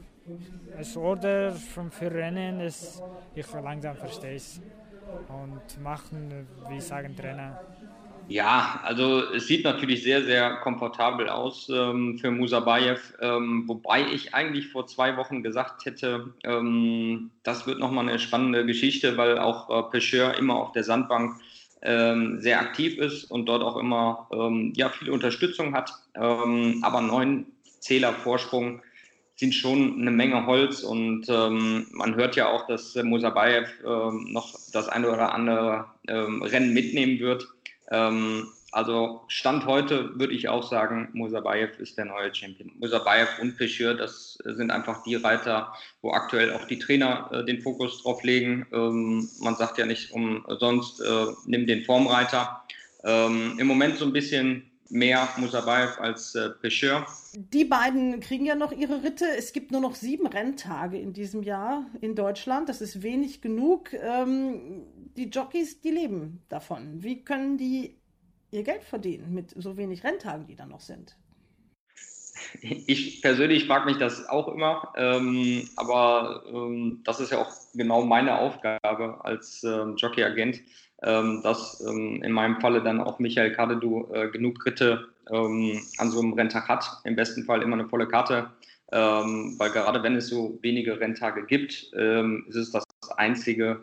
es 0.79 0.97
Order 0.97 1.51
für 1.51 2.11
Rennen, 2.11 2.59
es, 2.61 2.99
ich 3.35 3.45
langsam 3.53 3.95
verstehe 3.95 4.33
es 4.33 4.59
und 5.29 5.83
machen, 5.83 6.47
wie 6.67 6.81
sagen 6.81 7.15
Trainer. 7.15 7.61
Ja, 8.27 8.81
also 8.83 9.31
es 9.31 9.45
sieht 9.45 9.63
natürlich 9.63 10.01
sehr, 10.01 10.23
sehr 10.23 10.55
komfortabel 10.55 11.29
aus 11.29 11.69
ähm, 11.69 12.17
für 12.17 12.31
Musabayev, 12.31 13.13
ähm, 13.21 13.65
wobei 13.67 14.01
ich 14.11 14.33
eigentlich 14.33 14.69
vor 14.69 14.87
zwei 14.87 15.15
Wochen 15.15 15.43
gesagt 15.43 15.85
hätte, 15.85 16.33
ähm, 16.43 17.29
das 17.43 17.67
wird 17.67 17.77
nochmal 17.77 18.09
eine 18.09 18.17
spannende 18.17 18.65
Geschichte, 18.65 19.15
weil 19.15 19.37
auch 19.37 19.69
äh, 19.69 19.91
Pecheur 19.91 20.35
immer 20.39 20.55
auf 20.55 20.71
der 20.71 20.83
Sandbank 20.83 21.39
ähm, 21.81 22.39
sehr 22.39 22.59
aktiv 22.59 22.97
ist 22.97 23.25
und 23.25 23.45
dort 23.45 23.63
auch 23.63 23.77
immer 23.77 24.27
ähm, 24.31 24.73
ja, 24.75 24.89
viel 24.89 25.09
Unterstützung 25.09 25.73
hat, 25.73 25.91
ähm, 26.15 26.79
aber 26.83 27.01
neun 27.01 27.45
Zähler 27.79 28.13
Vorsprung 28.13 28.81
sind 29.35 29.53
schon 29.53 30.01
eine 30.01 30.09
Menge 30.09 30.47
Holz 30.47 30.81
und 30.81 31.27
ähm, 31.29 31.85
man 31.91 32.15
hört 32.15 32.35
ja 32.35 32.49
auch, 32.49 32.65
dass 32.65 32.95
Musabayev 32.95 33.69
ähm, 33.85 34.27
noch 34.31 34.55
das 34.73 34.89
eine 34.89 35.11
oder 35.11 35.33
andere 35.33 35.85
ähm, 36.07 36.41
Rennen 36.41 36.73
mitnehmen 36.73 37.19
wird. 37.19 37.47
Ähm, 37.91 38.47
also 38.71 39.21
Stand 39.27 39.65
heute 39.65 40.19
würde 40.19 40.33
ich 40.33 40.49
auch 40.49 40.69
sagen, 40.69 41.09
Musabayev 41.13 41.79
ist 41.79 41.97
der 41.97 42.05
neue 42.05 42.33
Champion. 42.35 42.71
Musabayev 42.79 43.39
und 43.41 43.57
Pecheur, 43.57 43.93
das 43.93 44.37
sind 44.43 44.71
einfach 44.71 45.03
die 45.03 45.15
Reiter, 45.15 45.73
wo 46.01 46.11
aktuell 46.11 46.53
auch 46.53 46.65
die 46.65 46.77
Trainer 46.77 47.29
äh, 47.31 47.45
den 47.45 47.61
Fokus 47.61 48.03
drauf 48.03 48.23
legen. 48.23 48.65
Ähm, 48.73 49.29
man 49.39 49.55
sagt 49.55 49.77
ja 49.77 49.85
nicht 49.85 50.11
umsonst, 50.11 51.01
äh, 51.01 51.25
nimm 51.45 51.65
den 51.65 51.85
Formreiter. 51.85 52.63
Ähm, 53.03 53.57
Im 53.57 53.67
Moment 53.67 53.97
so 53.97 54.05
ein 54.05 54.13
bisschen 54.13 54.69
mehr 54.89 55.27
Musabayev 55.37 55.99
als 55.99 56.35
äh, 56.35 56.49
Pecheur. 56.49 57.05
Die 57.33 57.65
beiden 57.65 58.19
kriegen 58.19 58.45
ja 58.45 58.55
noch 58.55 58.71
ihre 58.71 59.03
Ritte. 59.03 59.25
Es 59.37 59.53
gibt 59.53 59.71
nur 59.71 59.81
noch 59.81 59.95
sieben 59.95 60.27
Renntage 60.27 60.97
in 60.97 61.13
diesem 61.13 61.43
Jahr 61.43 61.85
in 62.01 62.15
Deutschland. 62.15 62.69
Das 62.69 62.81
ist 62.81 63.01
wenig 63.01 63.41
genug. 63.41 63.93
Ähm, 63.93 64.83
die 65.15 65.29
Jockeys, 65.29 65.81
die 65.81 65.91
leben 65.91 66.41
davon. 66.49 67.03
Wie 67.03 67.23
können 67.23 67.57
die 67.57 67.96
ihr 68.51 68.63
Geld 68.63 68.83
verdienen 68.83 69.33
mit 69.33 69.51
so 69.55 69.77
wenig 69.77 70.03
Renntagen, 70.03 70.47
die 70.47 70.55
da 70.55 70.65
noch 70.65 70.81
sind? 70.81 71.17
Ich 72.61 73.21
persönlich 73.21 73.65
frage 73.65 73.85
mich 73.85 73.97
das 73.97 74.27
auch 74.29 74.47
immer, 74.47 74.93
ähm, 74.95 75.67
aber 75.75 76.43
ähm, 76.47 77.01
das 77.03 77.19
ist 77.19 77.31
ja 77.31 77.39
auch 77.39 77.51
genau 77.73 78.03
meine 78.03 78.37
Aufgabe 78.37 79.23
als 79.25 79.63
ähm, 79.63 79.95
Jockey-Agent, 79.97 80.61
ähm, 81.01 81.41
dass 81.43 81.81
ähm, 81.81 82.21
in 82.23 82.31
meinem 82.31 82.61
Falle 82.61 82.83
dann 82.83 83.01
auch 83.01 83.19
Michael 83.19 83.53
Kadedu 83.53 84.07
äh, 84.13 84.29
genug 84.29 84.63
Ritte 84.65 85.07
ähm, 85.31 85.81
an 85.97 86.11
so 86.11 86.19
einem 86.19 86.33
Renntag 86.33 86.67
hat. 86.67 86.85
Im 87.05 87.15
besten 87.15 87.43
Fall 87.43 87.63
immer 87.63 87.75
eine 87.75 87.89
volle 87.89 88.07
Karte, 88.07 88.51
weil 88.89 89.71
gerade 89.71 90.01
wenn 90.01 90.15
es 90.15 90.29
so 90.29 90.57
wenige 90.61 90.97
Renntage 90.97 91.45
gibt, 91.45 91.73
ist 91.73 92.55
es 92.55 92.71
das 92.71 92.85
Einzige, 93.17 93.81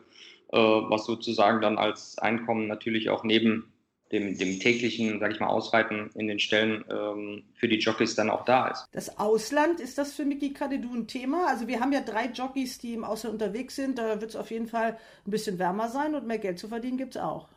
äh, 0.54 0.56
was 0.56 1.04
sozusagen 1.04 1.60
dann 1.60 1.78
als 1.78 2.16
Einkommen 2.18 2.68
natürlich 2.68 3.10
auch 3.10 3.24
neben 3.24 3.73
dem, 4.12 4.36
dem 4.36 4.60
täglichen, 4.60 5.18
sage 5.18 5.34
ich 5.34 5.40
mal, 5.40 5.48
Ausreiten 5.48 6.10
in 6.14 6.28
den 6.28 6.38
Stellen 6.38 6.84
ähm, 6.90 7.42
für 7.54 7.68
die 7.68 7.78
Jockeys 7.78 8.14
dann 8.14 8.30
auch 8.30 8.44
da 8.44 8.68
ist. 8.68 8.86
Das 8.92 9.18
Ausland, 9.18 9.80
ist 9.80 9.98
das 9.98 10.12
für 10.12 10.24
Miki 10.24 10.52
Kadedu 10.52 10.94
ein 10.94 11.06
Thema? 11.06 11.46
Also 11.48 11.66
wir 11.66 11.80
haben 11.80 11.92
ja 11.92 12.00
drei 12.00 12.26
Jockeys, 12.26 12.78
die 12.78 12.94
im 12.94 13.04
Ausland 13.04 13.34
unterwegs 13.34 13.76
sind. 13.76 13.98
Da 13.98 14.20
wird 14.20 14.30
es 14.30 14.36
auf 14.36 14.50
jeden 14.50 14.66
Fall 14.66 14.98
ein 15.26 15.30
bisschen 15.30 15.58
wärmer 15.58 15.88
sein 15.88 16.14
und 16.14 16.26
mehr 16.26 16.38
Geld 16.38 16.58
zu 16.58 16.68
verdienen 16.68 16.98
gibt 16.98 17.16
es 17.16 17.22
auch. 17.22 17.48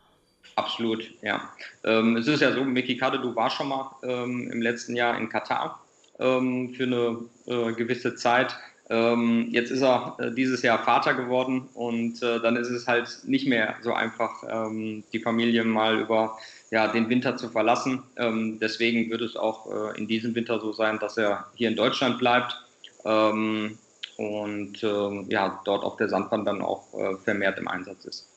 Absolut, 0.55 1.07
ja. 1.21 1.51
Ähm, 1.83 2.17
es 2.17 2.27
ist 2.27 2.41
ja 2.41 2.53
so, 2.53 2.63
Miki 2.63 2.97
Kadedu 2.97 3.35
war 3.35 3.49
schon 3.49 3.67
mal 3.67 3.95
ähm, 4.03 4.49
im 4.51 4.61
letzten 4.61 4.95
Jahr 4.95 5.17
in 5.17 5.29
Katar 5.29 5.83
ähm, 6.19 6.73
für 6.73 6.83
eine 6.83 7.19
äh, 7.45 7.73
gewisse 7.73 8.15
Zeit. 8.15 8.57
Ähm, 8.89 9.49
jetzt 9.51 9.69
ist 9.69 9.81
er 9.81 10.15
äh, 10.19 10.31
dieses 10.31 10.61
Jahr 10.61 10.79
Vater 10.79 11.13
geworden 11.13 11.67
und 11.73 12.23
äh, 12.23 12.39
dann 12.39 12.55
ist 12.55 12.69
es 12.69 12.87
halt 12.87 13.19
nicht 13.25 13.45
mehr 13.45 13.75
so 13.81 13.93
einfach, 13.93 14.43
ähm, 14.49 15.03
die 15.11 15.19
Familie 15.19 15.65
mal 15.65 15.99
über 15.99 16.37
ja, 16.71 16.87
den 16.87 17.09
Winter 17.09 17.35
zu 17.35 17.49
verlassen. 17.49 18.03
Ähm, 18.15 18.59
deswegen 18.59 19.09
wird 19.09 19.21
es 19.21 19.35
auch 19.35 19.67
äh, 19.69 19.97
in 19.97 20.07
diesem 20.07 20.33
Winter 20.35 20.61
so 20.61 20.71
sein, 20.71 20.99
dass 20.99 21.17
er 21.17 21.47
hier 21.55 21.69
in 21.69 21.75
Deutschland 21.75 22.17
bleibt 22.17 22.55
ähm, 23.03 23.77
und 24.15 24.81
ähm, 24.83 25.25
ja, 25.29 25.61
dort 25.65 25.83
auf 25.83 25.97
der 25.97 26.07
Sandbahn 26.07 26.45
dann 26.45 26.61
auch 26.61 26.93
äh, 26.93 27.17
vermehrt 27.17 27.59
im 27.59 27.67
Einsatz 27.67 28.05
ist. 28.05 28.29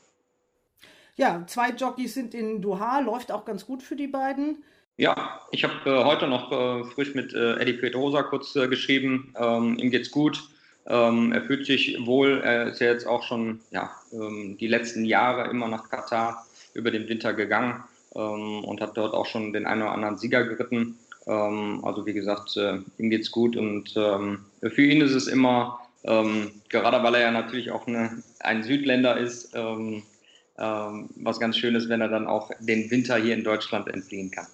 Ja, 1.17 1.45
zwei 1.47 1.71
Jockeys 1.71 2.15
sind 2.15 2.35
in 2.35 2.61
Doha, 2.61 3.01
läuft 3.01 3.31
auch 3.31 3.45
ganz 3.45 3.67
gut 3.67 3.83
für 3.83 3.95
die 3.95 4.09
beiden. 4.09 4.65
Ja, 5.01 5.41
ich 5.51 5.65
habe 5.65 5.73
äh, 5.87 6.05
heute 6.05 6.27
noch 6.27 6.53
äh, 6.53 6.85
frisch 6.93 7.15
mit 7.15 7.33
äh, 7.33 7.55
Eddie 7.55 7.73
Pedrosa 7.73 8.23
kurz 8.23 8.55
äh, 8.55 8.69
geschrieben. 8.69 9.33
Ähm, 9.35 9.79
ihm 9.79 9.91
geht's 9.91 10.11
gut. 10.11 10.43
Ähm, 10.87 11.33
er 11.33 11.41
fühlt 11.41 11.65
sich 11.65 11.97
wohl. 12.05 12.43
Er 12.45 12.67
ist 12.67 12.83
ja 12.83 12.89
jetzt 12.89 13.07
auch 13.07 13.23
schon 13.23 13.61
ja, 13.71 13.91
ähm, 14.13 14.59
die 14.61 14.67
letzten 14.67 15.07
Jahre 15.07 15.49
immer 15.49 15.69
nach 15.69 15.89
Katar 15.89 16.45
über 16.75 16.91
den 16.91 17.09
Winter 17.09 17.33
gegangen 17.33 17.83
ähm, 18.15 18.63
und 18.63 18.83
hat 18.83 18.95
dort 18.99 19.15
auch 19.15 19.25
schon 19.25 19.55
den 19.55 19.65
einen 19.65 19.81
oder 19.81 19.93
anderen 19.93 20.19
Sieger 20.19 20.45
geritten. 20.45 20.99
Ähm, 21.27 21.83
also 21.83 22.05
wie 22.05 22.13
gesagt, 22.13 22.55
äh, 22.59 22.81
ihm 22.99 23.09
geht's 23.09 23.31
gut 23.31 23.57
und 23.57 23.95
ähm, 23.97 24.45
für 24.61 24.85
ihn 24.85 25.01
ist 25.01 25.15
es 25.15 25.29
immer, 25.29 25.79
gerade 26.03 27.03
weil 27.03 27.15
er 27.15 27.21
ja 27.21 27.31
natürlich 27.31 27.71
auch 27.71 27.87
eine, 27.87 28.23
ein 28.41 28.63
Südländer 28.63 29.19
ist, 29.19 29.55
was 29.55 31.41
ganz 31.41 31.59
schön 31.59 31.75
ist, 31.75 31.91
wenn 31.91 32.01
er 32.01 32.09
dann 32.09 32.27
auch 32.27 32.51
den 32.59 32.91
Winter 32.91 33.17
hier 33.17 33.35
in 33.35 33.45
Deutschland 33.45 33.87
entfliehen 33.89 34.31
kann. 34.31 34.47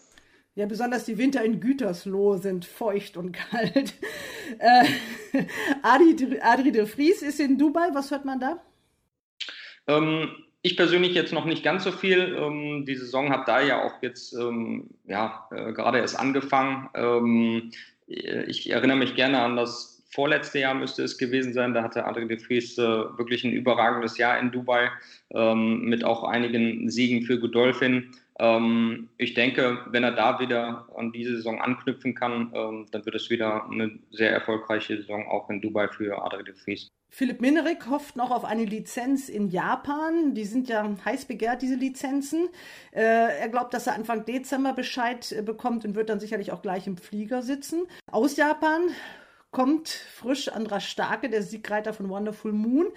Ja, 0.57 0.65
besonders 0.65 1.05
die 1.05 1.19
Winter 1.19 1.45
in 1.45 1.61
Gütersloh 1.61 2.39
sind 2.39 2.65
feucht 2.65 3.19
und 3.19 3.33
kalt. 3.51 3.93
Äh, 4.59 4.87
Adri, 5.83 6.73
de 6.73 6.87
Vries 6.87 7.21
ist 7.21 7.41
in 7.41 7.59
Dubai. 7.59 7.91
Was 7.93 8.11
hört 8.11 8.25
man 8.25 8.41
da? 8.41 8.63
Ähm, 9.87 10.31
ich 10.63 10.79
persönlich 10.79 11.13
jetzt 11.13 11.35
noch 11.35 11.45
nicht 11.45 11.63
ganz 11.63 11.85
so 11.85 11.93
viel. 11.93 12.35
Ähm, 12.41 12.87
die 12.87 12.97
Saison 12.97 13.31
hat 13.31 13.47
da 13.49 13.61
ja 13.61 13.85
auch 13.85 14.03
jetzt 14.03 14.33
ähm, 14.33 14.89
ja, 15.05 15.47
äh, 15.51 15.75
gerade 15.75 15.99
erst 15.99 16.19
angefangen. 16.19 16.89
Ähm, 16.95 17.71
ich 18.07 18.71
erinnere 18.71 18.97
mich 18.97 19.15
gerne 19.15 19.43
an 19.43 19.57
das 19.57 19.97
vorletzte 20.11 20.61
Jahr 20.61 20.73
müsste 20.73 21.03
es 21.03 21.19
gewesen 21.19 21.53
sein. 21.53 21.75
Da 21.75 21.83
hatte 21.83 22.07
Adri 22.07 22.27
de 22.27 22.39
Vries 22.39 22.79
äh, 22.79 22.83
wirklich 22.83 23.45
ein 23.45 23.53
überragendes 23.53 24.17
Jahr 24.17 24.39
in 24.39 24.53
Dubai 24.53 24.91
ähm, 25.35 25.83
mit 25.83 26.03
auch 26.03 26.25
einigen 26.25 26.89
Siegen 26.89 27.27
für 27.27 27.39
Godolphin. 27.39 28.15
Ähm, 28.39 29.09
ich 29.17 29.35
denke, 29.35 29.79
wenn 29.91 30.05
er 30.05 30.13
da 30.13 30.39
wieder 30.39 30.89
an 30.95 31.13
diese 31.13 31.37
Saison 31.37 31.61
anknüpfen 31.61 32.15
kann, 32.15 32.53
ähm, 32.55 32.87
dann 32.91 33.05
wird 33.07 33.17
es 33.17 33.31
wieder 33.31 33.65
eine 33.71 33.99
sehr 34.11 34.31
erfolgreiche 34.31 34.97
Saison 34.99 35.27
auch 35.27 35.49
in 35.49 35.61
Dubai 35.61 35.89
für 35.89 36.23
Adrien 36.23 36.45
de 36.45 36.55
Vries. 36.55 36.89
Philipp 37.09 37.41
Minerik 37.41 37.89
hofft 37.89 38.17
noch 38.17 38.31
auf 38.31 38.45
eine 38.45 38.65
Lizenz 38.65 39.31
in 39.31 39.49
Japan. 39.49 40.35
Die 40.35 40.45
sind 40.45 40.69
ja 40.69 40.87
heiß 41.05 41.25
begehrt, 41.25 41.63
diese 41.63 41.77
Lizenzen. 41.77 42.49
Äh, 42.93 43.01
er 43.01 43.49
glaubt, 43.49 43.73
dass 43.73 43.87
er 43.87 43.95
Anfang 43.95 44.25
Dezember 44.27 44.75
Bescheid 44.75 45.33
äh, 45.33 45.41
bekommt 45.41 45.85
und 45.85 45.95
wird 45.95 46.11
dann 46.11 46.21
sicherlich 46.21 46.53
auch 46.53 46.61
gleich 46.61 46.87
im 46.87 46.99
Flieger 46.99 47.41
sitzen. 47.41 47.87
Aus 48.11 48.37
Japan 48.37 48.91
kommt 49.51 49.89
frisch 49.89 50.49
Andras 50.49 50.85
Starke, 50.85 51.31
der 51.31 51.41
Siegreiter 51.41 51.95
von 51.95 52.11
Wonderful 52.11 52.53
Moon. 52.53 52.89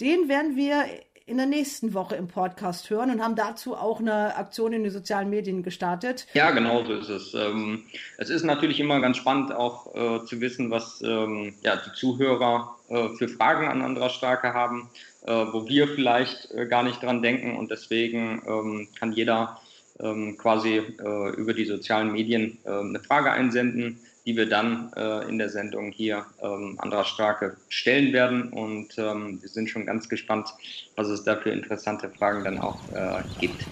Den 0.00 0.30
werden 0.30 0.56
wir 0.56 0.86
in 1.26 1.38
der 1.38 1.46
nächsten 1.46 1.92
Woche 1.92 2.14
im 2.14 2.28
Podcast 2.28 2.88
hören 2.88 3.10
und 3.10 3.20
haben 3.20 3.34
dazu 3.34 3.74
auch 3.74 3.98
eine 3.98 4.36
Aktion 4.36 4.72
in 4.72 4.84
den 4.84 4.92
sozialen 4.92 5.28
Medien 5.28 5.64
gestartet. 5.64 6.24
Ja, 6.34 6.52
genau 6.52 6.84
so 6.84 6.92
ist 6.92 7.08
es. 7.08 7.34
Ähm, 7.34 7.82
es 8.16 8.30
ist 8.30 8.44
natürlich 8.44 8.78
immer 8.78 9.00
ganz 9.00 9.16
spannend 9.16 9.52
auch 9.52 9.92
äh, 9.94 10.24
zu 10.24 10.40
wissen, 10.40 10.70
was 10.70 11.02
ähm, 11.02 11.54
ja, 11.62 11.76
die 11.76 11.92
Zuhörer 11.94 12.76
äh, 12.88 13.08
für 13.18 13.28
Fragen 13.28 13.66
an 13.66 13.82
Andras 13.82 14.14
Starke 14.14 14.54
haben, 14.54 14.88
äh, 15.22 15.32
wo 15.32 15.68
wir 15.68 15.88
vielleicht 15.88 16.52
äh, 16.52 16.66
gar 16.66 16.84
nicht 16.84 17.02
dran 17.02 17.22
denken 17.22 17.56
und 17.56 17.72
deswegen 17.72 18.42
ähm, 18.46 18.88
kann 18.96 19.10
jeder 19.10 19.60
ähm, 19.98 20.36
quasi 20.36 20.76
äh, 20.76 21.30
über 21.36 21.54
die 21.54 21.64
sozialen 21.64 22.12
Medien 22.12 22.58
äh, 22.64 22.70
eine 22.70 23.00
Frage 23.00 23.32
einsenden 23.32 23.98
die 24.26 24.36
wir 24.36 24.48
dann 24.48 24.92
äh, 24.96 25.28
in 25.28 25.38
der 25.38 25.48
Sendung 25.48 25.92
hier 25.92 26.26
ähm, 26.42 26.74
Andras 26.78 27.06
Starke 27.08 27.56
stellen 27.68 28.12
werden. 28.12 28.52
Und 28.52 28.98
ähm, 28.98 29.40
wir 29.40 29.48
sind 29.48 29.70
schon 29.70 29.86
ganz 29.86 30.08
gespannt, 30.08 30.48
was 30.96 31.08
es 31.08 31.22
da 31.22 31.36
für 31.36 31.50
interessante 31.50 32.10
Fragen 32.10 32.42
dann 32.42 32.58
auch 32.58 32.80
äh, 32.92 33.22
gibt. 33.40 33.64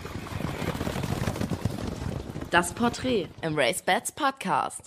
Das 2.52 2.72
Porträt 2.72 3.26
im 3.42 3.58
Race 3.58 3.82
Bats 3.82 4.12
Podcast. 4.12 4.80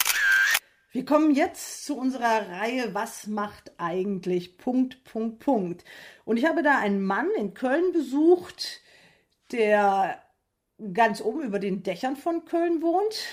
Wir 0.94 1.04
kommen 1.04 1.36
jetzt 1.36 1.86
zu 1.86 1.98
unserer 1.98 2.50
Reihe 2.50 2.94
Was 2.94 3.28
macht 3.28 3.74
eigentlich 3.78 4.58
Punkt, 4.58 5.04
Punkt, 5.04 5.40
Punkt. 5.40 5.84
Und 6.24 6.38
ich 6.38 6.46
habe 6.46 6.64
da 6.64 6.80
einen 6.80 7.02
Mann 7.02 7.28
in 7.38 7.54
Köln 7.54 7.92
besucht, 7.92 8.80
der 9.52 10.24
ganz 10.94 11.22
oben 11.22 11.42
über 11.42 11.60
den 11.60 11.84
Dächern 11.84 12.16
von 12.16 12.46
Köln 12.46 12.82
wohnt 12.82 13.28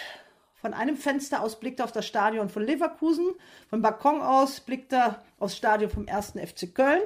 von 0.64 0.72
einem 0.72 0.96
Fenster 0.96 1.42
aus 1.42 1.60
blickt 1.60 1.80
er 1.80 1.84
auf 1.84 1.92
das 1.92 2.06
Stadion 2.06 2.48
von 2.48 2.62
Leverkusen, 2.62 3.26
vom 3.68 3.82
Balkon 3.82 4.22
aus 4.22 4.60
blickt 4.60 4.94
er 4.94 5.22
aufs 5.38 5.58
Stadion 5.58 5.90
vom 5.90 6.08
1. 6.08 6.36
FC 6.42 6.74
Köln. 6.74 7.02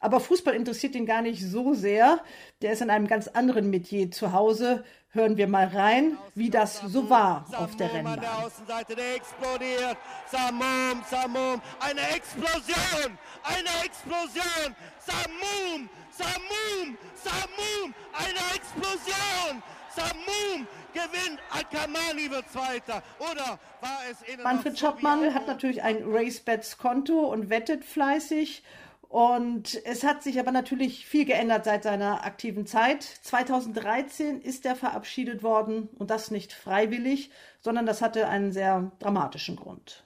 Aber 0.00 0.18
Fußball 0.18 0.54
interessiert 0.54 0.94
ihn 0.94 1.04
gar 1.04 1.20
nicht 1.20 1.44
so 1.44 1.74
sehr. 1.74 2.24
Der 2.62 2.72
ist 2.72 2.80
in 2.80 2.88
einem 2.88 3.06
ganz 3.06 3.28
anderen 3.28 3.68
Metier 3.68 4.10
zu 4.10 4.32
Hause. 4.32 4.82
Hören 5.10 5.36
wir 5.36 5.46
mal 5.46 5.66
rein, 5.66 6.16
wie 6.34 6.48
das 6.48 6.80
so 6.86 7.10
war 7.10 7.44
auf 7.54 7.76
der 7.76 7.92
Rennbahn. 7.92 8.14
An 8.14 8.20
der 8.20 8.46
Außenseite, 8.46 8.96
der 8.96 9.16
explodiert. 9.16 9.98
Samum, 10.30 11.04
Samum, 11.10 11.60
eine 11.80 12.16
Explosion, 12.16 13.18
eine 13.44 13.84
Explosion. 13.84 14.74
Samum, 15.04 15.90
Samum, 16.10 16.96
Samum, 17.22 17.94
eine 18.14 18.56
Explosion. 18.56 19.62
Samum 19.94 20.66
gewinnt, 20.92 21.40
Al-Kamani 21.50 22.30
wird 22.30 22.48
Zweiter. 22.50 23.02
Oder 23.18 23.58
war 23.80 23.98
es 24.10 24.22
in 24.22 24.42
Manfred 24.42 24.78
Schoppmann 24.78 25.34
hat 25.34 25.46
natürlich 25.46 25.82
ein 25.82 26.02
RaceBets-Konto 26.04 27.18
und 27.18 27.50
wettet 27.50 27.84
fleißig. 27.84 28.62
Und 29.08 29.84
es 29.84 30.04
hat 30.04 30.22
sich 30.22 30.40
aber 30.40 30.52
natürlich 30.52 31.06
viel 31.06 31.26
geändert 31.26 31.66
seit 31.66 31.82
seiner 31.82 32.24
aktiven 32.24 32.66
Zeit. 32.66 33.02
2013 33.02 34.40
ist 34.40 34.64
er 34.64 34.74
verabschiedet 34.74 35.42
worden 35.42 35.90
und 35.98 36.10
das 36.10 36.30
nicht 36.30 36.54
freiwillig, 36.54 37.30
sondern 37.60 37.84
das 37.84 38.00
hatte 38.00 38.28
einen 38.28 38.52
sehr 38.52 38.90
dramatischen 39.00 39.56
Grund. 39.56 40.04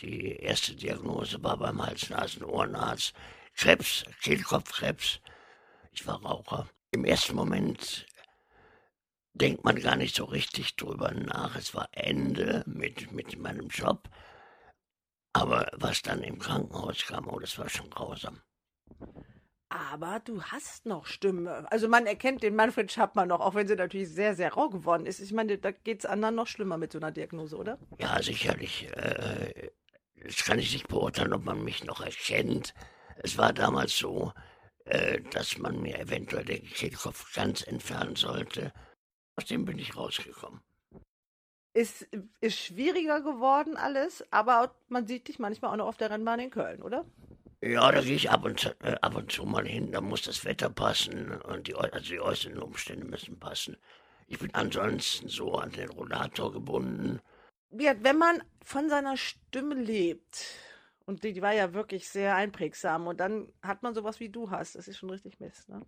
Die 0.00 0.36
erste 0.36 0.74
Diagnose 0.76 1.42
war 1.42 1.56
beim 1.56 1.84
Hals-Nasen-Ohrenarzt 1.84 3.14
Krebs, 3.56 4.04
Kehlkopfkrebs. 4.22 5.20
Ich 5.92 6.06
war 6.06 6.22
Raucher. 6.22 6.68
Im 6.92 7.04
ersten 7.04 7.34
Moment 7.34 8.06
denkt 9.34 9.64
man 9.64 9.80
gar 9.80 9.96
nicht 9.96 10.14
so 10.14 10.24
richtig 10.24 10.76
drüber 10.76 11.12
nach. 11.12 11.56
Es 11.56 11.74
war 11.74 11.88
Ende 11.92 12.64
mit, 12.66 13.12
mit 13.12 13.38
meinem 13.38 13.68
Job. 13.68 14.08
Aber 15.32 15.70
was 15.74 16.02
dann 16.02 16.22
im 16.22 16.38
Krankenhaus 16.38 17.06
kam, 17.06 17.28
oh, 17.28 17.38
das 17.38 17.58
war 17.58 17.68
schon 17.68 17.90
grausam. 17.90 18.40
Aber 19.68 20.18
du 20.18 20.42
hast 20.42 20.86
noch 20.86 21.06
Stimme. 21.06 21.70
Also 21.70 21.88
man 21.88 22.06
erkennt 22.06 22.42
den 22.42 22.56
Manfred 22.56 22.90
Schappmann 22.90 23.28
noch, 23.28 23.38
auch 23.40 23.54
wenn 23.54 23.68
sie 23.68 23.76
natürlich 23.76 24.08
sehr, 24.08 24.34
sehr 24.34 24.52
rau 24.52 24.68
geworden 24.68 25.06
ist. 25.06 25.20
Ich 25.20 25.32
meine, 25.32 25.58
da 25.58 25.70
geht 25.70 26.00
es 26.00 26.06
anderen 26.06 26.34
noch 26.34 26.48
schlimmer 26.48 26.76
mit 26.76 26.90
so 26.90 26.98
einer 26.98 27.12
Diagnose, 27.12 27.56
oder? 27.56 27.78
Ja, 28.00 28.20
sicherlich. 28.20 28.88
Äh, 28.96 29.70
das 30.24 30.44
kann 30.44 30.58
ich 30.58 30.72
nicht 30.72 30.88
beurteilen, 30.88 31.32
ob 31.32 31.44
man 31.44 31.62
mich 31.62 31.84
noch 31.84 32.00
erkennt. 32.00 32.74
Es 33.18 33.38
war 33.38 33.52
damals 33.52 33.96
so, 33.96 34.32
äh, 34.86 35.20
dass 35.30 35.56
man 35.58 35.80
mir 35.80 36.00
eventuell 36.00 36.44
den 36.44 36.64
Kehlkopf 36.64 37.32
ganz 37.32 37.62
entfernen 37.62 38.16
sollte. 38.16 38.72
Aus 39.36 39.46
dem 39.46 39.64
bin 39.64 39.78
ich 39.78 39.96
rausgekommen. 39.96 40.60
Ist, 41.72 42.08
ist 42.40 42.58
schwieriger 42.58 43.20
geworden 43.20 43.76
alles, 43.76 44.24
aber 44.32 44.74
man 44.88 45.06
sieht 45.06 45.28
dich 45.28 45.38
manchmal 45.38 45.72
auch 45.72 45.76
noch 45.76 45.86
auf 45.86 45.96
der 45.96 46.10
Rennbahn 46.10 46.40
in 46.40 46.50
Köln, 46.50 46.82
oder? 46.82 47.04
Ja, 47.62 47.92
da 47.92 48.00
gehe 48.00 48.16
ich 48.16 48.30
ab 48.30 48.44
und, 48.44 48.58
zu, 48.58 48.70
äh, 48.80 48.96
ab 49.02 49.14
und 49.14 49.30
zu 49.30 49.44
mal 49.44 49.66
hin. 49.66 49.92
Da 49.92 50.00
muss 50.00 50.22
das 50.22 50.44
Wetter 50.44 50.70
passen 50.70 51.30
und 51.42 51.68
die, 51.68 51.74
also 51.74 51.98
die 51.98 52.20
äußeren 52.20 52.58
Umstände 52.58 53.04
müssen 53.04 53.38
passen. 53.38 53.76
Ich 54.26 54.38
bin 54.38 54.54
ansonsten 54.54 55.28
so 55.28 55.54
an 55.54 55.70
den 55.70 55.90
Rollator 55.90 56.52
gebunden. 56.52 57.20
Ja, 57.72 57.94
wenn 58.02 58.16
man 58.16 58.42
von 58.64 58.88
seiner 58.88 59.16
Stimme 59.16 59.74
lebt, 59.74 60.46
und 61.04 61.22
die, 61.22 61.32
die 61.32 61.42
war 61.42 61.52
ja 61.52 61.74
wirklich 61.74 62.08
sehr 62.08 62.34
einprägsam, 62.34 63.06
und 63.06 63.20
dann 63.20 63.52
hat 63.62 63.82
man 63.82 63.94
sowas 63.94 64.20
wie 64.20 64.28
du 64.28 64.50
hast, 64.50 64.76
das 64.76 64.88
ist 64.88 64.98
schon 64.98 65.10
richtig 65.10 65.38
Mist, 65.38 65.68
ne? 65.68 65.84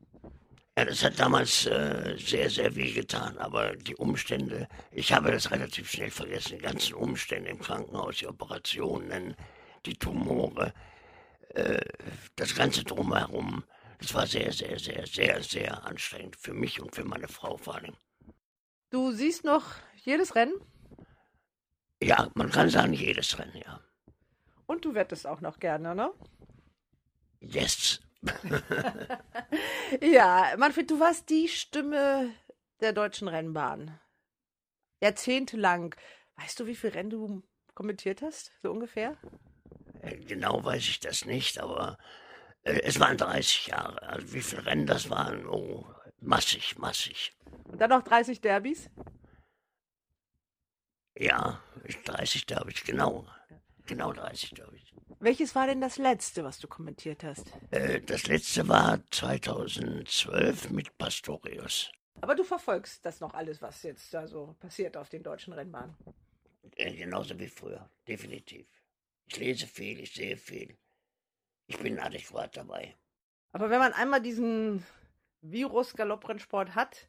Ja, 0.79 0.87
das 0.87 1.05
hat 1.05 1.19
damals 1.19 1.67
äh, 1.67 2.17
sehr, 2.17 2.49
sehr 2.49 2.75
weh 2.75 2.93
getan, 2.93 3.37
aber 3.37 3.77
die 3.77 3.95
Umstände, 3.97 4.69
ich 4.91 5.13
habe 5.13 5.31
das 5.31 5.51
relativ 5.51 5.91
schnell 5.91 6.11
vergessen, 6.11 6.57
die 6.57 6.63
ganzen 6.63 6.95
Umstände 6.95 7.51
im 7.51 7.59
Krankenhaus, 7.59 8.17
die 8.17 8.27
Operationen, 8.27 9.37
die 9.85 9.95
Tumore, 9.95 10.73
äh, 11.51 11.79
das 12.37 12.55
Ganze 12.55 12.85
drumherum, 12.85 13.65
das 13.99 14.15
war 14.15 14.27
sehr, 14.27 14.51
sehr, 14.51 14.79
sehr, 14.79 15.07
sehr, 15.07 15.43
sehr 15.43 15.85
anstrengend 15.85 16.37
für 16.37 16.55
mich 16.55 16.81
und 16.81 16.95
für 16.95 17.05
meine 17.05 17.29
Frau 17.29 17.59
vor 17.59 17.75
allem. 17.75 17.95
Du 18.89 19.13
siehst 19.13 19.45
noch 19.45 19.75
jedes 20.05 20.35
Rennen? 20.35 20.55
Ja, 22.03 22.31
man 22.35 22.51
kann 22.51 22.71
sagen, 22.71 22.95
jedes 22.95 23.39
Rennen, 23.39 23.61
ja. 23.63 23.81
Und 24.67 24.87
du 24.87 24.95
wettest 24.95 25.27
auch 25.27 25.43
noch 25.43 25.61
gerne, 25.61 25.95
ne? 25.95 26.11
Yes. 27.41 28.01
ja, 30.01 30.55
Manfred, 30.57 30.91
du 30.91 31.01
warst 31.01 31.29
die 31.31 31.49
Stimme 31.49 32.33
der 32.81 32.93
deutschen 32.93 33.29
Rennbahn. 33.29 33.99
Jahrzehntelang. 35.01 35.95
Weißt 36.37 36.59
du, 36.61 36.67
wie 36.67 36.77
viele 36.77 36.95
Rennen 36.95 37.11
du 37.11 37.43
kommentiert 37.75 38.23
hast, 38.23 38.53
so 38.63 38.71
ungefähr? 38.71 39.17
Äh, 40.01 40.17
genau 40.19 40.65
weiß 40.65 40.83
ich 40.83 41.01
das 41.01 41.25
nicht, 41.25 41.59
aber 41.59 41.99
äh, 42.63 42.81
es 42.83 43.01
waren 43.01 43.17
30 43.17 43.69
Jahre. 43.69 44.03
Also 44.03 44.33
wie 44.33 44.43
viele 44.43 44.67
Rennen 44.67 44.87
das 44.87 45.11
waren? 45.11 45.47
Oh, 45.47 45.85
massig, 46.21 46.79
massig. 46.79 47.37
Und 47.65 47.81
dann 47.81 47.91
noch 47.91 48.03
30 48.03 48.41
Derbys? 48.41 48.91
Ja, 51.17 51.61
30 52.05 52.47
Derbys, 52.47 52.85
genau. 52.85 53.27
Genau 53.87 54.13
30 54.13 54.51
Derbys. 54.51 54.92
Welches 55.23 55.55
war 55.55 55.69
denn 55.69 55.81
das 55.81 55.99
letzte, 55.99 56.43
was 56.43 56.59
du 56.59 56.67
kommentiert 56.67 57.23
hast? 57.23 57.47
Äh, 57.71 58.01
das 58.01 58.27
letzte 58.27 58.67
war 58.67 58.99
2012 59.13 60.71
mit 60.71 60.99
Pastorius. 60.99 61.93
Aber 62.21 62.35
du 62.35 62.43
verfolgst 62.43 63.07
das 63.07 63.21
noch 63.21 63.33
alles, 63.33 63.63
was 63.63 63.85
jetzt 63.85 64.13
da 64.13 64.27
so 64.27 64.57
passiert 64.59 64.97
auf 64.97 65.11
den 65.11 65.23
deutschen 65.23 65.53
Rennbahnen. 65.53 65.95
Äh, 66.75 66.93
genauso 66.97 67.39
wie 67.39 67.47
früher, 67.47 67.89
definitiv. 68.09 68.67
Ich 69.27 69.37
lese 69.37 69.69
viel, 69.69 70.01
ich 70.01 70.13
sehe 70.13 70.37
viel. 70.37 70.77
Ich 71.69 71.79
bin 71.79 72.01
adäquat 72.01 72.57
dabei. 72.57 72.97
Aber 73.53 73.71
wenn 73.71 73.79
man 73.79 73.93
einmal 73.93 74.21
diesen 74.21 74.85
Virus 75.41 75.95
Galopprennsport 75.95 76.75
hat, 76.75 77.09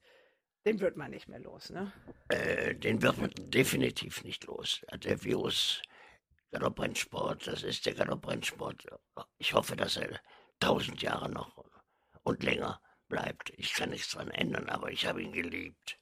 den 0.67 0.79
wird 0.81 0.97
man 0.97 1.09
nicht 1.09 1.29
mehr 1.29 1.39
los, 1.39 1.71
ne? 1.71 1.91
Äh, 2.27 2.75
den 2.75 3.01
wird 3.01 3.17
man 3.17 3.31
definitiv 3.37 4.23
nicht 4.23 4.45
los. 4.45 4.85
Der 5.03 5.23
Virus 5.23 5.81
Galopprennsport, 6.53 7.47
das 7.47 7.63
ist 7.63 7.85
der 7.87 7.95
Galopprennsport. 7.95 8.85
Ich 9.39 9.53
hoffe, 9.53 9.75
dass 9.75 9.97
er 9.97 10.19
tausend 10.59 11.01
Jahre 11.01 11.29
noch 11.29 11.65
und 12.21 12.43
länger 12.43 12.79
bleibt. 13.09 13.51
Ich 13.57 13.73
kann 13.73 13.89
nichts 13.89 14.11
dran 14.11 14.29
ändern, 14.29 14.69
aber 14.69 14.91
ich 14.91 15.07
habe 15.07 15.23
ihn 15.23 15.33
geliebt. 15.33 15.97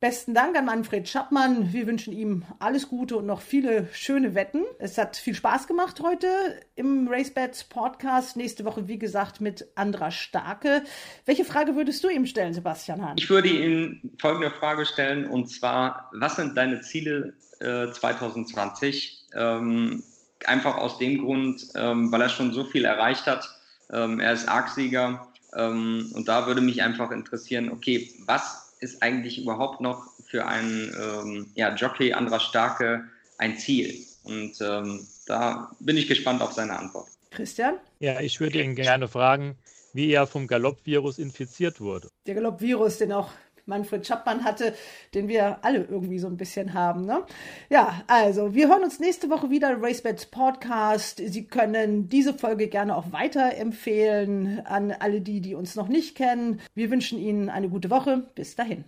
Besten 0.00 0.32
Dank 0.34 0.56
an 0.56 0.64
Manfred 0.64 1.08
Schappmann. 1.08 1.74
Wir 1.74 1.86
wünschen 1.86 2.12
ihm 2.12 2.44
alles 2.58 2.88
Gute 2.88 3.16
und 3.18 3.26
noch 3.26 3.42
viele 3.42 3.86
schöne 3.92 4.34
Wetten. 4.34 4.64
Es 4.78 4.96
hat 4.96 5.16
viel 5.16 5.34
Spaß 5.34 5.68
gemacht 5.68 6.00
heute 6.00 6.26
im 6.74 7.06
RaceBets 7.06 7.64
Podcast. 7.64 8.36
Nächste 8.36 8.64
Woche, 8.64 8.88
wie 8.88 8.98
gesagt, 8.98 9.42
mit 9.42 9.68
Andra 9.76 10.10
Starke. 10.10 10.82
Welche 11.26 11.44
Frage 11.44 11.76
würdest 11.76 12.02
du 12.02 12.08
ihm 12.08 12.26
stellen, 12.26 12.54
Sebastian 12.54 13.00
Hahn? 13.00 13.16
Ich 13.18 13.30
würde 13.30 13.50
ihm 13.50 14.16
folgende 14.18 14.50
Frage 14.50 14.86
stellen 14.86 15.26
und 15.26 15.48
zwar, 15.48 16.10
was 16.14 16.34
sind 16.36 16.56
deine 16.56 16.80
Ziele 16.80 17.34
äh, 17.60 17.92
2020? 17.92 19.21
Ähm, 19.34 20.02
einfach 20.46 20.76
aus 20.76 20.98
dem 20.98 21.18
Grund, 21.18 21.68
ähm, 21.74 22.10
weil 22.10 22.22
er 22.22 22.28
schon 22.28 22.52
so 22.52 22.64
viel 22.64 22.84
erreicht 22.84 23.26
hat. 23.26 23.48
Ähm, 23.92 24.20
er 24.20 24.32
ist 24.32 24.48
Argsieger 24.48 25.26
ähm, 25.54 26.10
und 26.14 26.28
da 26.28 26.46
würde 26.46 26.60
mich 26.60 26.82
einfach 26.82 27.10
interessieren, 27.10 27.70
okay, 27.70 28.12
was 28.26 28.74
ist 28.80 29.02
eigentlich 29.02 29.40
überhaupt 29.40 29.80
noch 29.80 30.06
für 30.26 30.46
einen 30.46 30.94
ähm, 31.00 31.46
ja, 31.54 31.74
Jockey 31.74 32.12
anderer 32.12 32.40
Starke 32.40 33.04
ein 33.38 33.58
Ziel? 33.58 33.94
Und 34.24 34.60
ähm, 34.60 35.06
da 35.26 35.70
bin 35.80 35.96
ich 35.96 36.08
gespannt 36.08 36.42
auf 36.42 36.52
seine 36.52 36.78
Antwort. 36.78 37.08
Christian? 37.30 37.76
Ja, 37.98 38.20
ich 38.20 38.40
würde 38.40 38.62
ihn 38.62 38.74
gerne 38.74 39.08
fragen, 39.08 39.56
wie 39.92 40.10
er 40.12 40.26
vom 40.26 40.46
Galoppvirus 40.46 41.18
infiziert 41.18 41.80
wurde. 41.80 42.08
Der 42.26 42.34
Galoppvirus, 42.34 42.98
den 42.98 43.12
auch 43.12 43.30
Manfred 43.72 44.06
Schappmann 44.06 44.44
hatte, 44.44 44.74
den 45.14 45.28
wir 45.28 45.64
alle 45.64 45.84
irgendwie 45.84 46.18
so 46.18 46.26
ein 46.26 46.36
bisschen 46.36 46.74
haben. 46.74 47.06
Ne? 47.06 47.22
Ja, 47.70 48.02
also 48.06 48.54
wir 48.54 48.68
hören 48.68 48.84
uns 48.84 49.00
nächste 49.00 49.30
Woche 49.30 49.48
wieder 49.48 49.80
RaceBets 49.80 50.26
Podcast. 50.26 51.22
Sie 51.24 51.46
können 51.46 52.10
diese 52.10 52.34
Folge 52.34 52.68
gerne 52.68 52.94
auch 52.94 53.12
weiterempfehlen 53.12 54.60
an 54.66 54.92
alle 54.92 55.22
die, 55.22 55.40
die 55.40 55.54
uns 55.54 55.74
noch 55.74 55.88
nicht 55.88 56.16
kennen. 56.16 56.60
Wir 56.74 56.90
wünschen 56.90 57.18
Ihnen 57.18 57.48
eine 57.48 57.70
gute 57.70 57.88
Woche. 57.88 58.24
Bis 58.34 58.56
dahin. 58.56 58.84